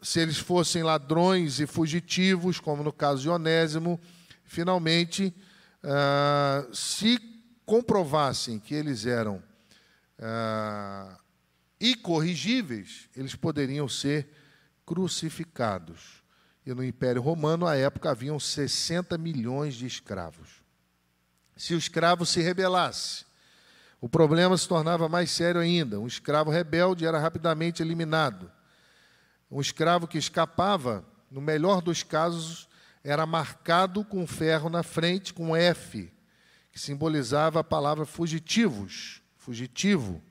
[0.05, 3.99] se eles fossem ladrões e fugitivos, como no caso de Onésimo,
[4.43, 5.33] finalmente,
[5.83, 7.17] ah, se
[7.65, 9.41] comprovassem que eles eram
[10.19, 11.17] ah,
[11.81, 14.29] incorrigíveis, eles poderiam ser
[14.85, 16.23] crucificados.
[16.63, 20.61] E no Império Romano, à época, haviam 60 milhões de escravos.
[21.57, 23.25] Se o escravo se rebelasse,
[23.99, 25.99] o problema se tornava mais sério ainda.
[25.99, 28.51] Um escravo rebelde era rapidamente eliminado.
[29.49, 32.67] Um escravo que escapava, no melhor dos casos,
[33.03, 36.11] era marcado com ferro na frente, com F,
[36.71, 40.21] que simbolizava a palavra fugitivos, fugitivo,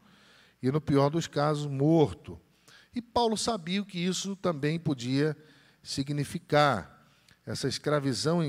[0.62, 2.40] e no pior dos casos, morto.
[2.94, 5.36] E Paulo sabia o que isso também podia
[5.82, 7.06] significar.
[7.46, 8.40] Essa escravidão,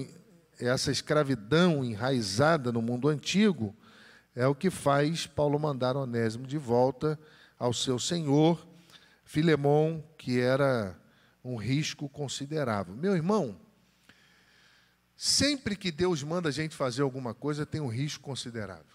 [0.60, 3.76] essa escravidão enraizada no mundo antigo
[4.36, 7.20] é o que faz Paulo mandar Onésimo de volta
[7.58, 8.66] ao seu senhor.
[9.26, 10.98] Filemão, que era
[11.44, 12.96] um risco considerável.
[12.96, 13.60] Meu irmão,
[15.18, 18.86] sempre que Deus manda a gente fazer alguma coisa, tem um risco considerável.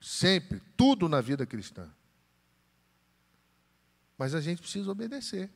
[0.00, 1.90] Sempre, tudo na vida cristã.
[4.16, 5.48] Mas a gente precisa obedecer.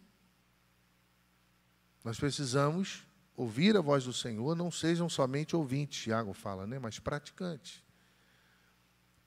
[2.04, 3.04] Nós precisamos
[3.36, 7.82] ouvir a voz do Senhor, não sejam somente ouvintes, Tiago fala, né, mas praticantes.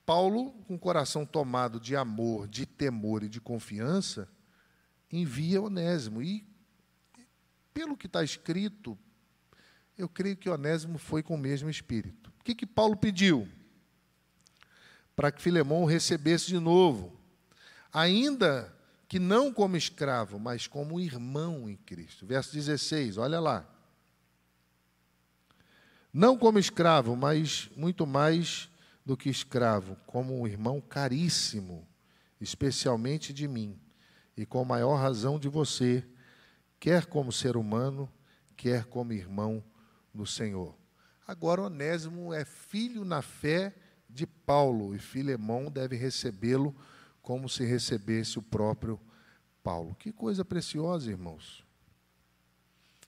[0.05, 4.29] Paulo, com o coração tomado de amor, de temor e de confiança,
[5.11, 6.21] envia Onésimo.
[6.21, 6.45] E,
[7.73, 8.97] pelo que está escrito,
[9.97, 12.31] eu creio que Onésimo foi com o mesmo espírito.
[12.39, 13.49] O que, que Paulo pediu?
[15.15, 17.19] Para que Filemão o recebesse de novo,
[17.91, 18.71] ainda
[19.07, 22.25] que não como escravo, mas como irmão em Cristo.
[22.25, 23.65] Verso 16, olha lá.
[26.13, 28.69] Não como escravo, mas muito mais
[29.05, 31.87] do que escravo, como um irmão caríssimo,
[32.41, 33.79] especialmente de mim,
[34.35, 36.03] e com maior razão de você,
[36.79, 38.11] quer como ser humano,
[38.57, 39.63] quer como irmão
[40.13, 40.75] do Senhor.
[41.27, 43.75] Agora, Onésimo é filho na fé
[44.09, 46.75] de Paulo, e Filemão deve recebê-lo
[47.21, 48.99] como se recebesse o próprio
[49.63, 49.95] Paulo.
[49.95, 51.65] Que coisa preciosa, irmãos.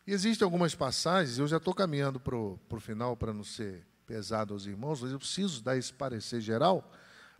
[0.06, 4.54] E existem algumas passagens, eu já estou caminhando para o final para não ser pesado
[4.54, 6.90] aos irmãos, mas eu preciso dar esse parecer geral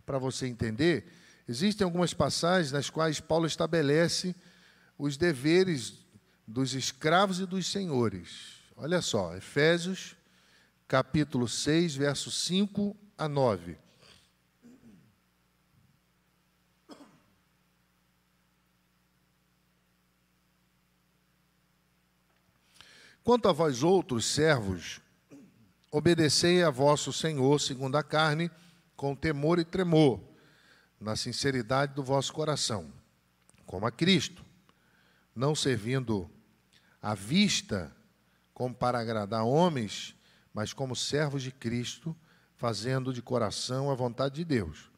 [0.04, 1.10] para você entender.
[1.48, 4.36] Existem algumas passagens nas quais Paulo estabelece
[4.98, 5.94] os deveres
[6.46, 8.58] dos escravos e dos senhores.
[8.76, 10.14] Olha só, Efésios,
[10.86, 13.78] capítulo 6, versos 5 a 9.
[23.24, 25.00] Quanto a vós outros servos,
[25.90, 28.50] Obedecei a vosso Senhor segundo a carne,
[28.94, 30.20] com temor e tremor,
[31.00, 32.92] na sinceridade do vosso coração,
[33.64, 34.44] como a Cristo,
[35.34, 36.28] não servindo
[37.00, 37.94] à vista
[38.52, 40.14] como para agradar homens,
[40.52, 42.14] mas como servos de Cristo,
[42.56, 44.90] fazendo de coração a vontade de Deus,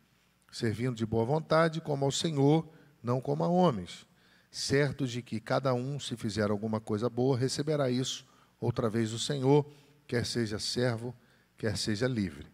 [0.50, 2.66] servindo de boa vontade como ao Senhor,
[3.03, 4.07] não como a homens,
[4.50, 8.26] certos de que cada um, se fizer alguma coisa boa, receberá isso
[8.59, 9.70] outra vez do Senhor
[10.11, 11.14] quer seja servo,
[11.57, 12.44] quer seja livre.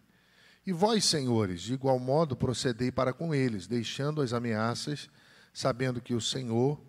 [0.63, 5.09] E vós, senhores, de igual modo procedei para com eles, deixando as ameaças,
[5.51, 6.79] sabendo que o Senhor,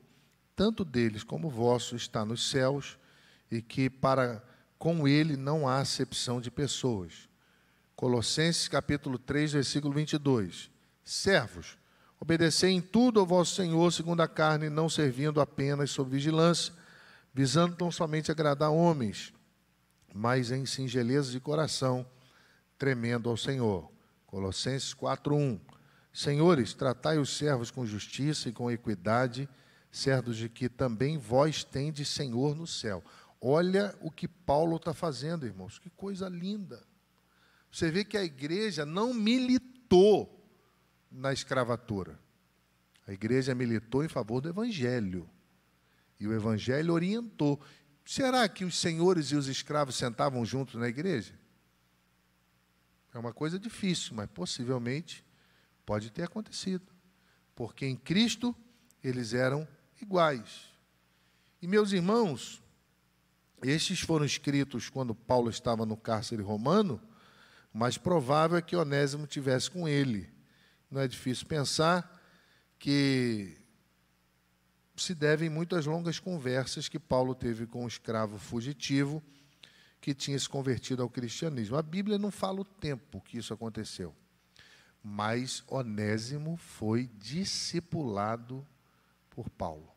[0.54, 2.98] tanto deles como vosso, está nos céus,
[3.50, 4.44] e que para
[4.78, 7.30] com ele não há acepção de pessoas.
[7.96, 10.70] Colossenses capítulo 3, versículo 22.
[11.02, 11.78] Servos,
[12.20, 16.74] obedecei em tudo ao vosso Senhor segundo a carne, não servindo apenas sob vigilância,
[17.32, 19.32] visando não somente agradar homens,
[20.14, 22.06] mas em singeleza de coração,
[22.78, 23.90] tremendo ao Senhor.
[24.26, 25.60] Colossenses 4:1.
[26.12, 29.48] Senhores, tratai os servos com justiça e com equidade,
[29.90, 33.02] certos de que também vós tendes Senhor no céu.
[33.40, 36.82] Olha o que Paulo está fazendo, irmãos, que coisa linda.
[37.70, 40.34] Você vê que a igreja não militou
[41.10, 42.18] na escravatura.
[43.06, 45.28] A igreja militou em favor do evangelho.
[46.18, 47.60] E o evangelho orientou.
[48.10, 51.38] Será que os senhores e os escravos sentavam juntos na igreja?
[53.12, 55.22] É uma coisa difícil, mas possivelmente
[55.84, 56.90] pode ter acontecido.
[57.54, 58.56] Porque em Cristo
[59.04, 59.68] eles eram
[60.00, 60.70] iguais.
[61.60, 62.62] E meus irmãos,
[63.62, 66.98] estes foram escritos quando Paulo estava no cárcere romano,
[67.74, 70.32] mas provável é que Onésimo tivesse com ele.
[70.90, 72.18] Não é difícil pensar
[72.78, 73.57] que
[74.98, 79.22] se devem muito às longas conversas que Paulo teve com um escravo fugitivo
[80.00, 81.76] que tinha se convertido ao cristianismo.
[81.76, 84.14] A Bíblia não fala o tempo que isso aconteceu,
[85.02, 88.66] mas Onésimo foi discipulado
[89.30, 89.88] por Paulo.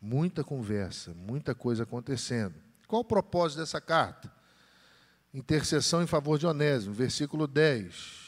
[0.00, 2.54] Muita conversa, muita coisa acontecendo.
[2.86, 4.32] Qual o propósito dessa carta?
[5.34, 8.27] Intercessão em favor de Onésimo, versículo 10.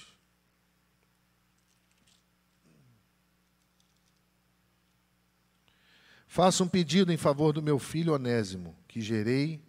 [6.32, 9.60] Faça um pedido em favor do meu filho Onésimo, que gerei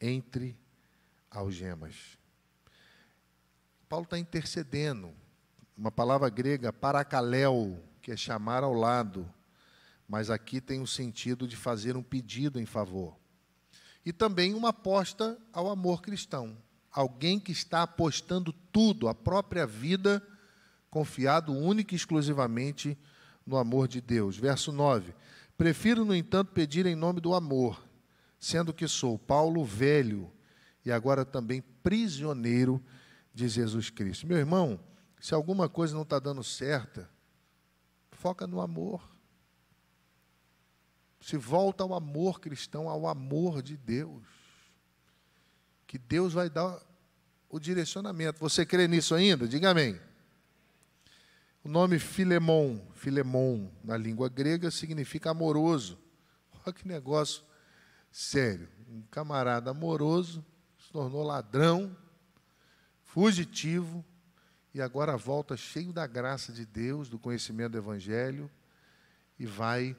[0.00, 0.56] entre
[1.28, 2.16] algemas.
[3.88, 5.10] Paulo está intercedendo.
[5.76, 9.28] Uma palavra grega, paracaléu, que é chamar ao lado.
[10.08, 13.16] Mas aqui tem o sentido de fazer um pedido em favor.
[14.06, 16.56] E também uma aposta ao amor cristão.
[16.92, 20.24] Alguém que está apostando tudo, a própria vida,
[20.88, 22.96] confiado única e exclusivamente
[23.44, 24.36] no amor de Deus.
[24.36, 25.12] Verso 9.
[25.56, 27.82] Prefiro, no entanto, pedir em nome do amor,
[28.38, 30.30] sendo que sou Paulo velho
[30.84, 32.82] e agora também prisioneiro
[33.32, 34.26] de Jesus Cristo.
[34.26, 34.78] Meu irmão,
[35.20, 37.08] se alguma coisa não está dando certa,
[38.10, 39.02] foca no amor.
[41.20, 44.22] Se volta ao amor cristão, ao amor de Deus.
[45.86, 46.78] Que Deus vai dar
[47.48, 48.40] o direcionamento.
[48.40, 49.48] Você crê nisso ainda?
[49.48, 49.98] Diga amém.
[51.62, 55.98] O nome Filemon, Filemon na língua grega significa amoroso.
[56.64, 57.44] Olha que negócio
[58.10, 58.66] sério.
[58.88, 60.42] Um camarada amoroso
[60.78, 61.94] se tornou ladrão,
[63.02, 64.02] fugitivo
[64.72, 68.50] e agora volta cheio da graça de Deus, do conhecimento do Evangelho
[69.38, 69.94] e vai,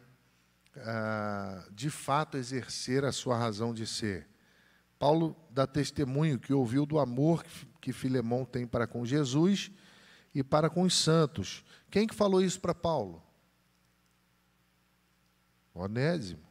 [0.77, 4.27] ah, de fato, exercer a sua razão de ser.
[4.97, 7.45] Paulo dá testemunho que ouviu do amor
[7.79, 9.69] que Filemão tem para com Jesus
[10.35, 11.63] e para com os santos.
[11.89, 13.23] Quem que falou isso para Paulo?
[15.73, 16.43] Onésimo.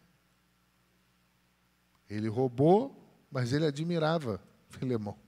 [2.09, 2.99] Ele roubou,
[3.31, 5.19] mas ele admirava Filemão,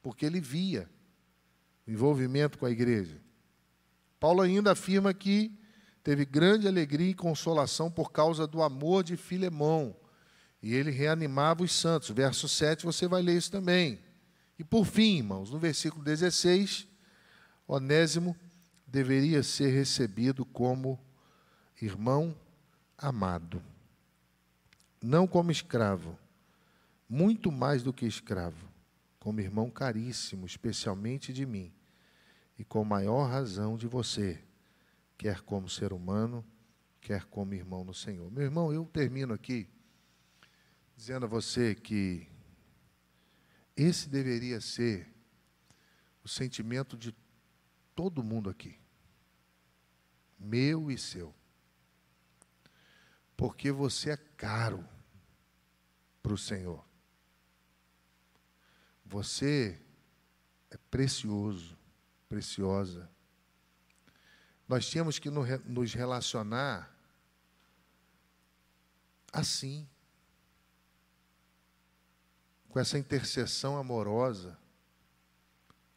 [0.00, 0.88] porque ele via
[1.86, 3.20] o envolvimento com a igreja.
[4.18, 5.58] Paulo ainda afirma que
[6.02, 9.96] teve grande alegria e consolação por causa do amor de Filemão,
[10.62, 12.10] e ele reanimava os santos.
[12.10, 14.00] Verso 7, você vai ler isso também.
[14.58, 16.89] E por fim, irmãos, no versículo 16,
[17.72, 18.36] Onésimo
[18.84, 20.98] deveria ser recebido como
[21.80, 22.36] irmão
[22.98, 23.62] amado,
[25.00, 26.18] não como escravo,
[27.08, 28.68] muito mais do que escravo,
[29.20, 31.72] como irmão caríssimo, especialmente de mim,
[32.58, 34.42] e com maior razão de você,
[35.16, 36.44] quer como ser humano,
[37.00, 38.32] quer como irmão no Senhor.
[38.32, 39.68] Meu irmão, eu termino aqui
[40.96, 42.26] dizendo a você que
[43.76, 45.08] esse deveria ser
[46.24, 47.14] o sentimento de
[48.00, 48.80] todo mundo aqui,
[50.38, 51.34] meu e seu,
[53.36, 54.88] porque você é caro
[56.22, 56.82] para o Senhor,
[59.04, 59.78] você
[60.70, 61.76] é precioso,
[62.26, 63.06] preciosa.
[64.66, 66.90] Nós tínhamos que nos relacionar
[69.30, 69.86] assim,
[72.70, 74.58] com essa intercessão amorosa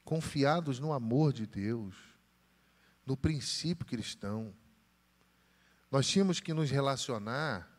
[0.04, 1.96] confiados no amor de Deus,
[3.06, 4.54] no princípio cristão.
[5.90, 7.70] Nós tínhamos que nos relacionar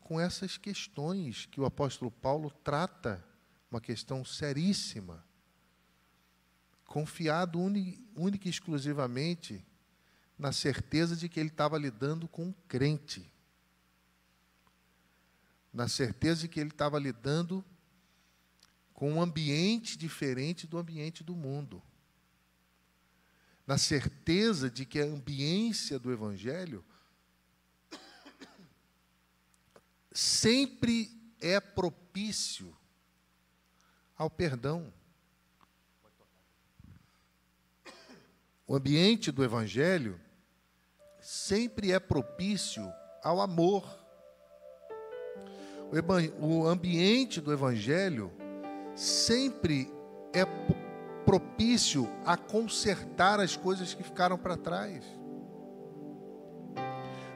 [0.00, 3.24] com essas questões que o apóstolo Paulo trata,
[3.70, 5.24] uma questão seríssima.
[6.84, 9.64] Confiado única e exclusivamente
[10.38, 13.30] na certeza de que ele estava lidando com um crente.
[15.72, 17.75] Na certeza de que ele estava lidando com
[19.04, 21.82] um ambiente diferente do ambiente do mundo.
[23.66, 26.84] Na certeza de que a ambiência do Evangelho
[30.12, 32.74] sempre é propício
[34.16, 34.92] ao perdão.
[38.66, 40.18] O ambiente do Evangelho
[41.20, 42.90] sempre é propício
[43.22, 43.84] ao amor.
[46.40, 48.32] O ambiente do Evangelho
[48.96, 49.92] sempre
[50.32, 50.44] é
[51.24, 55.04] propício a consertar as coisas que ficaram para trás.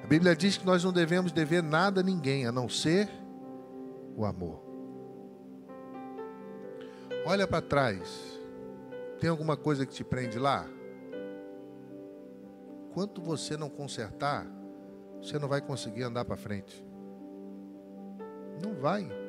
[0.03, 3.09] A Bíblia diz que nós não devemos dever nada a ninguém, a não ser
[4.17, 4.61] o amor.
[7.27, 8.41] Olha para trás.
[9.21, 10.67] Tem alguma coisa que te prende lá?
[12.95, 14.47] Quanto você não consertar,
[15.21, 16.85] você não vai conseguir andar para frente.
[18.63, 19.20] Não vai.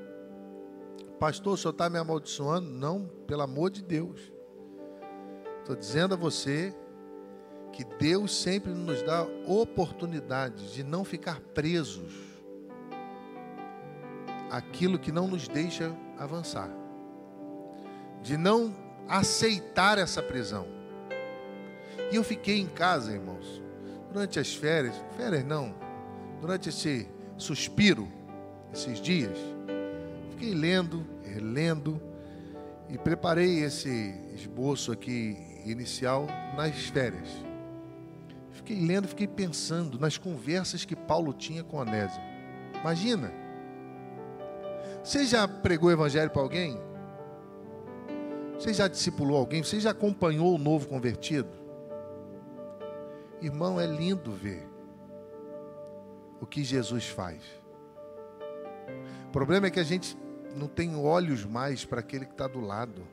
[1.22, 2.67] Pastor, o senhor está me amaldiçoando?
[2.67, 4.34] Não, pelo amor de Deus.
[5.59, 6.76] Estou dizendo a você
[7.72, 12.11] que Deus sempre nos dá oportunidade de não ficar presos
[14.49, 16.72] aquilo que não nos deixa avançar,
[18.24, 18.76] de não
[19.07, 20.65] aceitar essa prisão.
[22.11, 23.61] E eu fiquei em casa, irmãos,
[24.11, 25.72] durante as férias, férias não,
[26.41, 27.07] durante esse
[27.38, 28.11] suspiro,
[28.74, 29.38] esses dias,
[30.41, 32.01] fiquei lendo, relendo
[32.89, 35.37] e preparei esse esboço aqui
[35.67, 36.25] inicial
[36.57, 37.29] nas férias.
[38.49, 42.23] Fiquei lendo, fiquei pensando nas conversas que Paulo tinha com Onésimo.
[42.81, 43.31] Imagina.
[45.03, 46.75] Você já pregou o evangelho para alguém?
[48.57, 49.61] Você já discipulou alguém?
[49.61, 51.49] Você já acompanhou o novo convertido?
[53.39, 54.67] Irmão, é lindo ver
[56.39, 57.43] o que Jesus faz.
[59.27, 60.17] O problema é que a gente
[60.55, 63.07] não tem olhos mais para aquele que está do lado.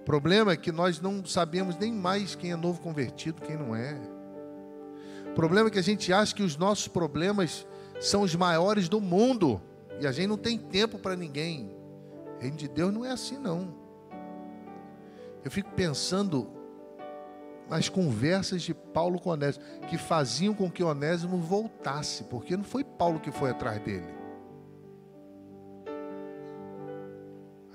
[0.00, 3.74] O problema é que nós não sabemos nem mais quem é novo convertido, quem não
[3.74, 3.98] é.
[5.30, 7.66] O problema é que a gente acha que os nossos problemas
[8.00, 9.60] são os maiores do mundo
[10.00, 11.74] e a gente não tem tempo para ninguém.
[12.36, 13.74] O reino de Deus não é assim, não.
[15.44, 16.50] Eu fico pensando
[17.68, 22.84] as conversas de Paulo com Onésimo, que faziam com que Onésimo voltasse, porque não foi
[22.84, 24.15] Paulo que foi atrás dele.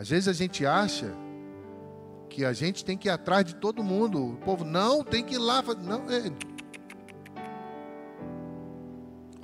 [0.02, 1.14] Às vezes a gente acha
[2.28, 4.32] que a gente tem que ir atrás de todo mundo.
[4.32, 5.62] O povo, não, tem que ir lá.
[5.62, 6.24] Não, é...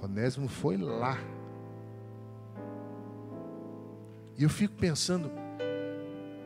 [0.01, 1.15] Onésimo foi lá.
[4.35, 5.31] E eu fico pensando,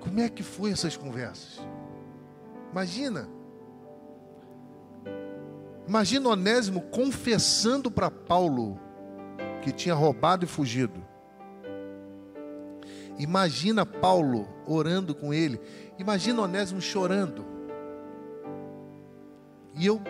[0.01, 1.65] como é que foi essas conversas?
[2.69, 3.29] Imagina.
[5.87, 8.77] Imagina Onésimo confessando para Paulo
[9.61, 11.10] que tinha roubado e fugido.
[13.17, 15.59] Imagina Paulo orando com ele.
[15.97, 17.45] Imagina Onésimo chorando.
[19.75, 20.01] E eu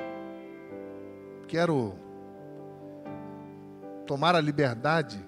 [1.47, 1.93] quero
[4.05, 5.23] tomar a liberdade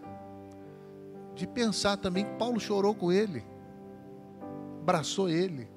[1.36, 3.44] de pensar também que Paulo chorou com ele,
[4.82, 5.68] abraçou ele.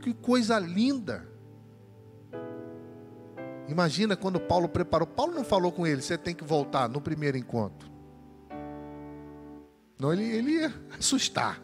[0.00, 1.26] Que coisa linda.
[3.68, 5.06] Imagina quando Paulo preparou.
[5.06, 7.95] Paulo não falou com ele, você tem que voltar no primeiro encontro.
[9.98, 11.60] Não, ele, ele ia assustar.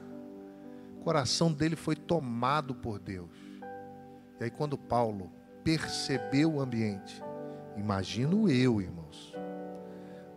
[0.99, 3.30] O coração dele foi tomado por Deus.
[4.41, 5.30] E aí, quando Paulo
[5.62, 7.22] percebeu o ambiente,
[7.76, 9.35] imagino eu, irmãos.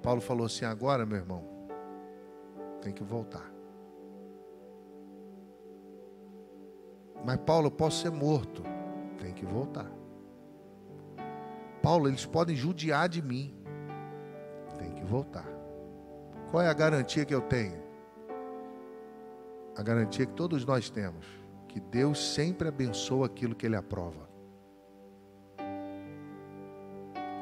[0.01, 1.43] Paulo falou assim: agora, meu irmão,
[2.81, 3.51] tem que voltar.
[7.23, 8.61] Mas, Paulo, eu posso ser morto.
[9.19, 9.89] Tem que voltar.
[11.81, 13.55] Paulo, eles podem judiar de mim.
[14.77, 15.47] Tem que voltar.
[16.51, 17.84] Qual é a garantia que eu tenho?
[19.75, 21.25] A garantia que todos nós temos,
[21.67, 24.29] que Deus sempre abençoa aquilo que Ele aprova.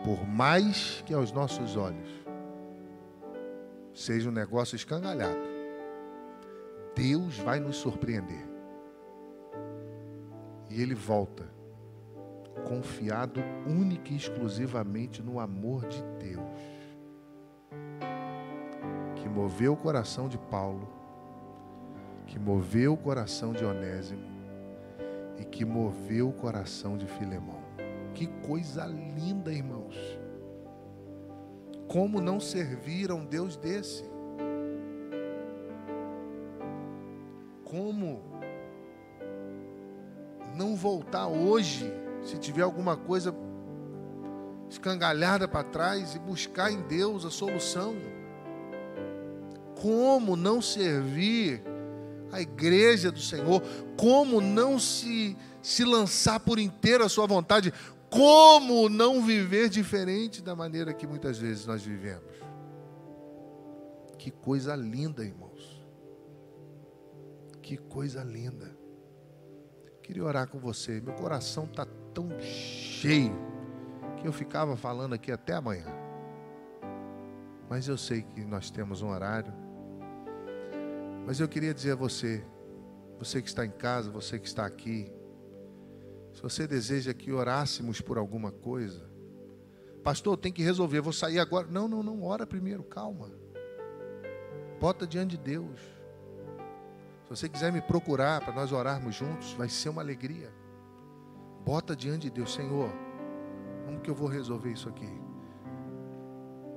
[0.03, 2.09] Por mais que aos nossos olhos
[3.93, 5.53] seja um negócio escangalhado,
[6.95, 8.45] Deus vai nos surpreender.
[10.69, 11.47] E Ele volta,
[12.67, 16.59] confiado única e exclusivamente no amor de Deus,
[19.15, 21.02] que moveu o coração de Paulo
[22.33, 24.25] que moveu o coração de Onésimo
[25.37, 27.61] e que moveu o coração de Filemão.
[28.15, 29.95] Que coisa linda, irmãos.
[31.87, 34.03] Como não servir a um Deus desse?
[37.63, 38.19] Como
[40.55, 41.85] não voltar hoje,
[42.23, 43.31] se tiver alguma coisa
[44.67, 47.95] escangalhada para trás e buscar em Deus a solução?
[49.79, 51.72] Como não servir
[52.33, 53.61] a igreja do Senhor,
[53.95, 57.71] como não se, se lançar por inteiro a sua vontade,
[58.09, 62.33] como não viver diferente da maneira que muitas vezes nós vivemos.
[64.17, 65.85] Que coisa linda, irmãos.
[67.61, 68.75] Que coisa linda.
[70.01, 70.99] Queria orar com você.
[71.01, 73.35] Meu coração está tão cheio
[74.17, 75.85] que eu ficava falando aqui até amanhã.
[77.69, 79.53] Mas eu sei que nós temos um horário
[81.25, 82.43] mas eu queria dizer a você,
[83.17, 85.11] você que está em casa, você que está aqui,
[86.33, 89.09] se você deseja que orássemos por alguma coisa,
[90.03, 91.67] pastor, tem que resolver, vou sair agora.
[91.69, 93.31] Não, não, não, ora primeiro, calma.
[94.79, 95.79] Bota diante de Deus.
[97.23, 100.51] Se você quiser me procurar para nós orarmos juntos, vai ser uma alegria.
[101.63, 102.91] Bota diante de Deus, Senhor,
[103.85, 105.22] como que eu vou resolver isso aqui?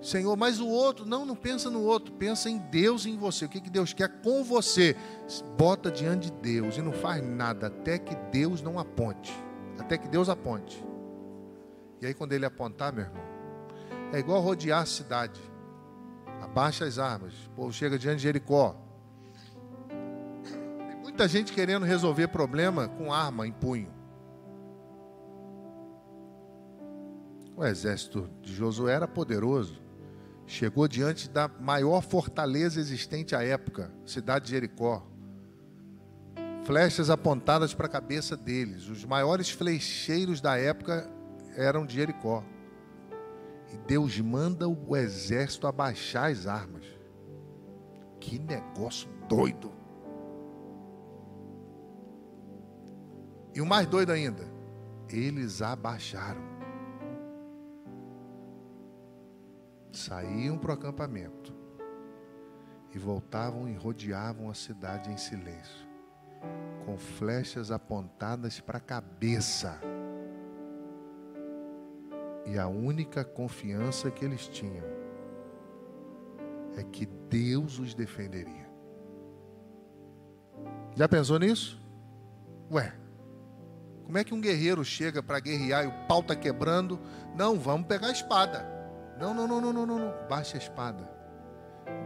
[0.07, 3.45] Senhor, mas o outro, não, não pensa no outro, pensa em Deus e em você.
[3.45, 4.97] O que, que Deus quer com você?
[5.59, 9.37] Bota diante de Deus e não faz nada até que Deus não aponte.
[9.77, 10.81] Até que Deus aponte.
[12.01, 13.23] E aí, quando ele apontar, meu irmão,
[14.13, 15.41] é igual rodear a cidade.
[16.41, 17.35] Abaixa as armas.
[17.47, 18.77] O povo chega diante de Jericó.
[19.89, 23.93] Tem muita gente querendo resolver problema com arma em punho.
[27.57, 29.86] O exército de Josué era poderoso
[30.47, 35.05] chegou diante da maior fortaleza existente à época, cidade de Jericó.
[36.65, 38.89] Flechas apontadas para a cabeça deles.
[38.89, 41.09] Os maiores flecheiros da época
[41.57, 42.43] eram de Jericó.
[43.73, 46.85] E Deus manda o exército abaixar as armas.
[48.21, 49.73] Que negócio doido.
[53.55, 54.45] E o mais doido ainda,
[55.09, 56.56] eles abaixaram.
[59.97, 61.55] Saíam para o acampamento
[62.95, 65.87] e voltavam e rodeavam a cidade em silêncio,
[66.85, 69.81] com flechas apontadas para a cabeça.
[72.47, 74.85] E a única confiança que eles tinham
[76.77, 78.67] é que Deus os defenderia.
[80.95, 81.81] Já pensou nisso?
[82.71, 82.95] Ué,
[84.05, 87.01] Como é que um guerreiro chega para guerrear e o pau está quebrando?
[87.35, 88.76] Não, vamos pegar a espada.
[89.19, 90.29] Não, não, não, não, não, não, não.
[90.29, 91.09] Baixa a espada.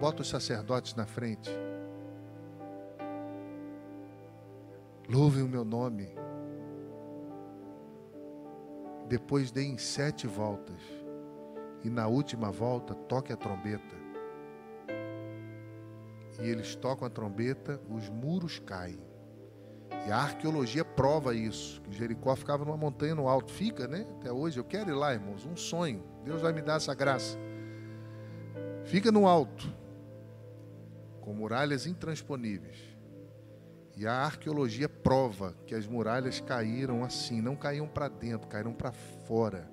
[0.00, 1.50] Bota os sacerdotes na frente.
[5.08, 6.14] Louve o meu nome.
[9.08, 10.80] Depois deem sete voltas.
[11.82, 13.96] E na última volta, toque a trombeta.
[16.40, 19.09] E eles tocam a trombeta, os muros caem.
[20.06, 21.80] E a arqueologia prova isso.
[21.82, 23.52] Que Jericó ficava numa montanha no alto.
[23.52, 24.06] Fica, né?
[24.18, 24.58] Até hoje.
[24.58, 25.44] Eu quero ir lá, irmãos.
[25.44, 26.02] Um sonho.
[26.24, 27.38] Deus vai me dar essa graça.
[28.84, 29.72] Fica no alto.
[31.20, 32.78] Com muralhas intransponíveis.
[33.96, 37.42] E a arqueologia prova que as muralhas caíram assim.
[37.42, 39.70] Não caíam para dentro, caíram para fora.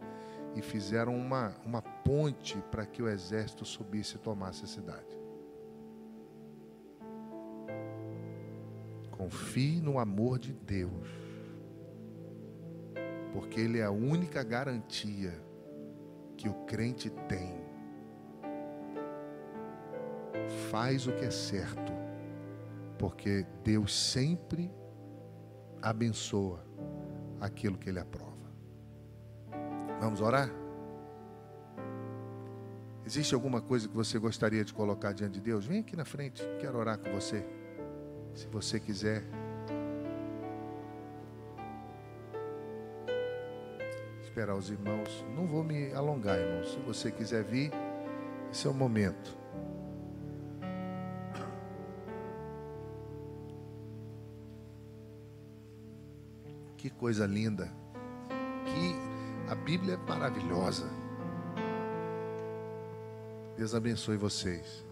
[0.56, 5.17] E fizeram uma, uma ponte para que o exército subisse e tomasse a cidade.
[9.28, 11.10] Confie no amor de Deus,
[13.34, 15.34] porque Ele é a única garantia
[16.38, 17.54] que o crente tem.
[20.72, 21.92] Faz o que é certo,
[22.98, 24.72] porque Deus sempre
[25.82, 26.66] abençoa
[27.42, 28.50] aquilo que Ele aprova.
[30.00, 30.50] Vamos orar?
[33.06, 35.66] Existe alguma coisa que você gostaria de colocar diante de Deus?
[35.66, 37.46] Vem aqui na frente, quero orar com você.
[38.38, 39.24] Se você quiser.
[44.22, 45.26] Esperar os irmãos.
[45.36, 46.72] Não vou me alongar, irmãos.
[46.72, 47.72] Se você quiser vir,
[48.52, 49.36] esse é o momento.
[56.78, 57.74] Que coisa linda.
[58.66, 60.88] Que a Bíblia é maravilhosa.
[63.58, 64.87] Deus abençoe vocês.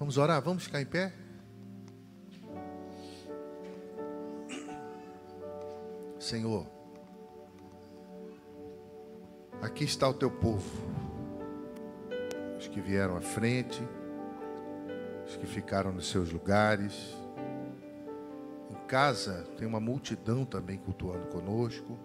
[0.00, 0.40] Vamos orar?
[0.40, 1.12] Vamos ficar em pé?
[6.18, 6.66] Senhor,
[9.60, 10.70] aqui está o teu povo,
[12.58, 13.86] os que vieram à frente,
[15.26, 17.14] os que ficaram nos seus lugares.
[18.70, 21.98] Em casa tem uma multidão também cultuando conosco.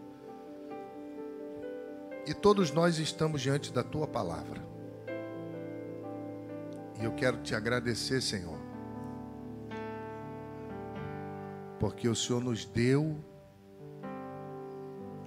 [2.28, 4.75] E todos nós estamos diante da tua palavra.
[7.06, 8.58] Eu quero te agradecer, Senhor,
[11.80, 13.16] porque o Senhor nos deu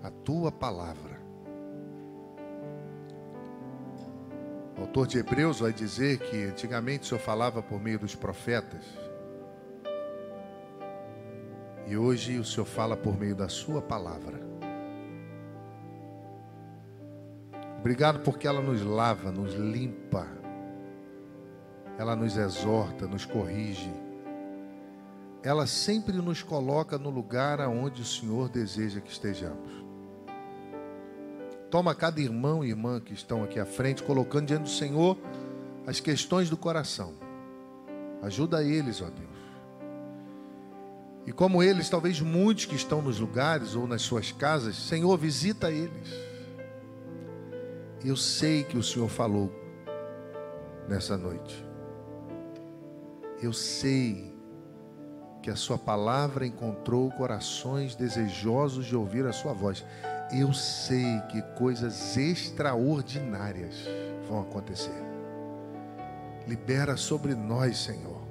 [0.03, 1.21] a tua palavra.
[4.77, 8.85] O autor de Hebreus vai dizer que antigamente o Senhor falava por meio dos profetas.
[11.87, 14.41] E hoje o Senhor fala por meio da sua palavra.
[17.79, 20.27] Obrigado porque ela nos lava, nos limpa
[21.99, 23.93] ela nos exorta, nos corrige.
[25.43, 29.85] Ela sempre nos coloca no lugar aonde o Senhor deseja que estejamos.
[31.71, 35.19] Toma cada irmão e irmã que estão aqui à frente, colocando diante do Senhor
[35.87, 37.15] as questões do coração.
[38.23, 39.39] Ajuda eles, ó Deus.
[41.27, 45.71] E como eles, talvez muitos que estão nos lugares ou nas suas casas, Senhor, visita
[45.71, 46.09] eles.
[48.03, 49.53] Eu sei que o Senhor falou
[50.89, 51.68] nessa noite.
[53.41, 54.37] Eu sei
[55.43, 59.85] que a Sua palavra encontrou corações desejosos de ouvir a Sua voz.
[60.33, 63.87] Eu sei que coisas extraordinárias
[64.29, 65.03] vão acontecer.
[66.49, 68.23] Libera sobre nós, Senhor.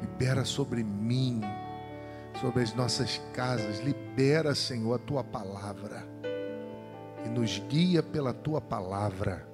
[0.00, 1.40] Libera sobre mim,
[2.40, 3.80] sobre as nossas casas.
[3.80, 6.06] Libera, Senhor, a tua palavra.
[7.24, 9.46] E nos guia pela tua palavra,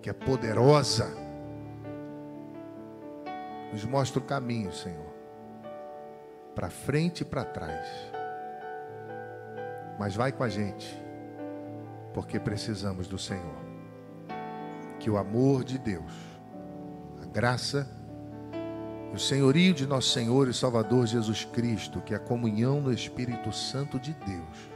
[0.00, 1.31] que é poderosa
[3.72, 5.12] nos mostra o caminho, Senhor.
[6.54, 7.86] Para frente e para trás.
[9.98, 11.02] Mas vai com a gente,
[12.12, 13.62] porque precisamos do Senhor.
[15.00, 16.12] Que o amor de Deus,
[17.22, 17.88] a graça
[19.10, 22.92] e o senhorio de nosso Senhor e Salvador Jesus Cristo, que é a comunhão no
[22.92, 24.70] Espírito Santo de Deus,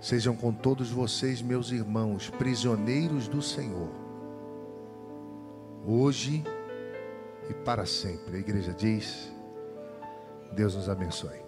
[0.00, 3.90] sejam com todos vocês, meus irmãos, prisioneiros do Senhor,
[5.86, 6.44] hoje
[7.48, 8.36] e para sempre.
[8.36, 9.32] A igreja diz:
[10.52, 11.47] Deus nos abençoe.